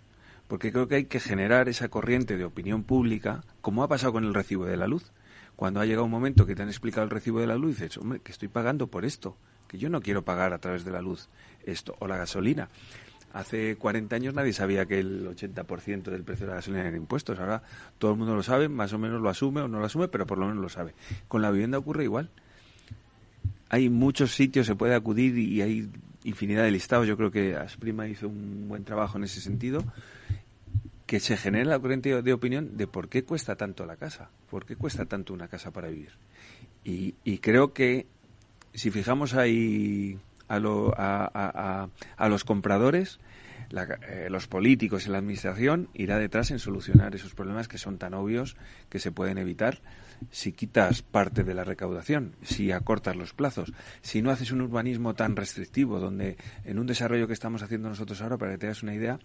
[0.47, 4.25] Porque creo que hay que generar esa corriente de opinión pública, como ha pasado con
[4.25, 5.11] el recibo de la luz.
[5.55, 7.97] Cuando ha llegado un momento que te han explicado el recibo de la luz, dices,
[7.97, 9.37] hombre, que estoy pagando por esto,
[9.67, 11.29] que yo no quiero pagar a través de la luz
[11.65, 12.69] esto, o la gasolina.
[13.31, 17.39] Hace 40 años nadie sabía que el 80% del precio de la gasolina eran impuestos.
[17.39, 17.61] Ahora
[17.99, 20.25] todo el mundo lo sabe, más o menos lo asume o no lo asume, pero
[20.25, 20.95] por lo menos lo sabe.
[21.27, 22.29] Con la vivienda ocurre igual.
[23.69, 25.89] Hay muchos sitios, se puede acudir y hay
[26.23, 27.07] infinidad de listados.
[27.07, 29.83] Yo creo que Asprima hizo un buen trabajo en ese sentido.
[31.05, 34.65] Que se genere la corriente de opinión de por qué cuesta tanto la casa, por
[34.65, 36.11] qué cuesta tanto una casa para vivir.
[36.83, 38.05] Y, y creo que
[38.73, 40.19] si fijamos ahí
[40.49, 41.87] a,
[42.27, 43.19] los compradores,
[43.71, 48.13] eh, los políticos y la administración irá detrás en solucionar esos problemas que son tan
[48.13, 48.57] obvios
[48.89, 49.79] que se pueden evitar
[50.31, 55.13] si quitas parte de la recaudación, si acortas los plazos, si no haces un urbanismo
[55.13, 58.83] tan restrictivo, donde en un desarrollo que estamos haciendo nosotros ahora, para que te hagas
[58.83, 59.19] una idea,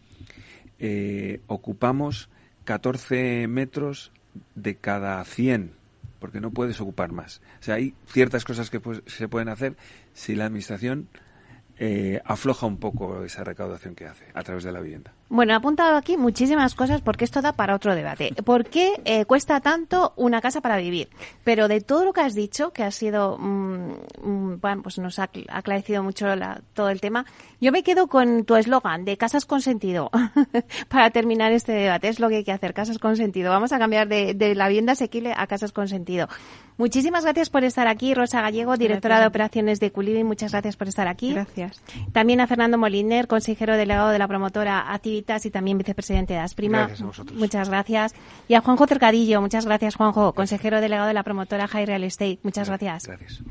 [0.79, 2.29] eh, ocupamos
[2.65, 4.13] 14 metros
[4.55, 5.73] de cada 100,
[6.25, 7.43] porque no puedes ocupar más.
[7.61, 9.77] O sea, hay ciertas cosas que se pueden hacer
[10.15, 11.11] si la Administración
[11.79, 15.13] eh, afloja un poco esa recaudación que hace a través de la vivienda.
[15.29, 18.33] Bueno, he apuntado aquí muchísimas cosas porque esto da para otro debate.
[18.45, 21.09] ¿Por qué eh, cuesta tanto una casa para vivir?
[21.43, 25.19] Pero de todo lo que has dicho, que ha sido, mm, mm, bueno, pues nos
[25.19, 26.27] ha aclarecido mucho
[26.75, 27.27] todo el tema,
[27.61, 30.11] yo me quedo con tu eslogan de casas con sentido
[30.89, 32.09] para terminar este debate.
[32.09, 33.51] Es lo que hay que hacer, casas con sentido.
[33.51, 36.29] Vamos a cambiar de, de la vivienda asequible a casas con sentido.
[36.77, 40.25] Muchísimas gracias por estar aquí, Rosa Gallego, directora de operaciones de Culibi.
[40.25, 41.33] Muchas gracias por estar aquí.
[41.33, 41.81] Gracias.
[42.13, 46.91] También a Fernando Moliner, consejero delegado de la promotora Actividad y también vicepresidente de Asprima.
[47.35, 48.15] Muchas gracias.
[48.49, 52.41] Y a Juanjo Cercadillo, muchas gracias Juanjo, consejero delegado de la promotora High Real Estate.
[52.43, 53.07] Muchas gracias.
[53.07, 53.43] Gracias.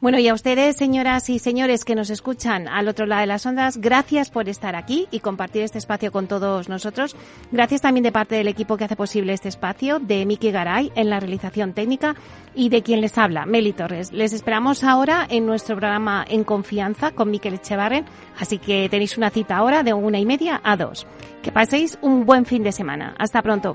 [0.00, 3.44] Bueno, y a ustedes, señoras y señores que nos escuchan al otro lado de las
[3.46, 7.16] ondas, gracias por estar aquí y compartir este espacio con todos nosotros.
[7.50, 11.10] Gracias también de parte del equipo que hace posible este espacio, de Miki Garay en
[11.10, 12.14] la realización técnica
[12.54, 14.12] y de quien les habla, Meli Torres.
[14.12, 18.04] Les esperamos ahora en nuestro programa En Confianza con Miquel Echevarren,
[18.38, 21.08] así que tenéis una cita ahora de una y media a dos.
[21.42, 23.16] Que paséis un buen fin de semana.
[23.18, 23.74] Hasta pronto.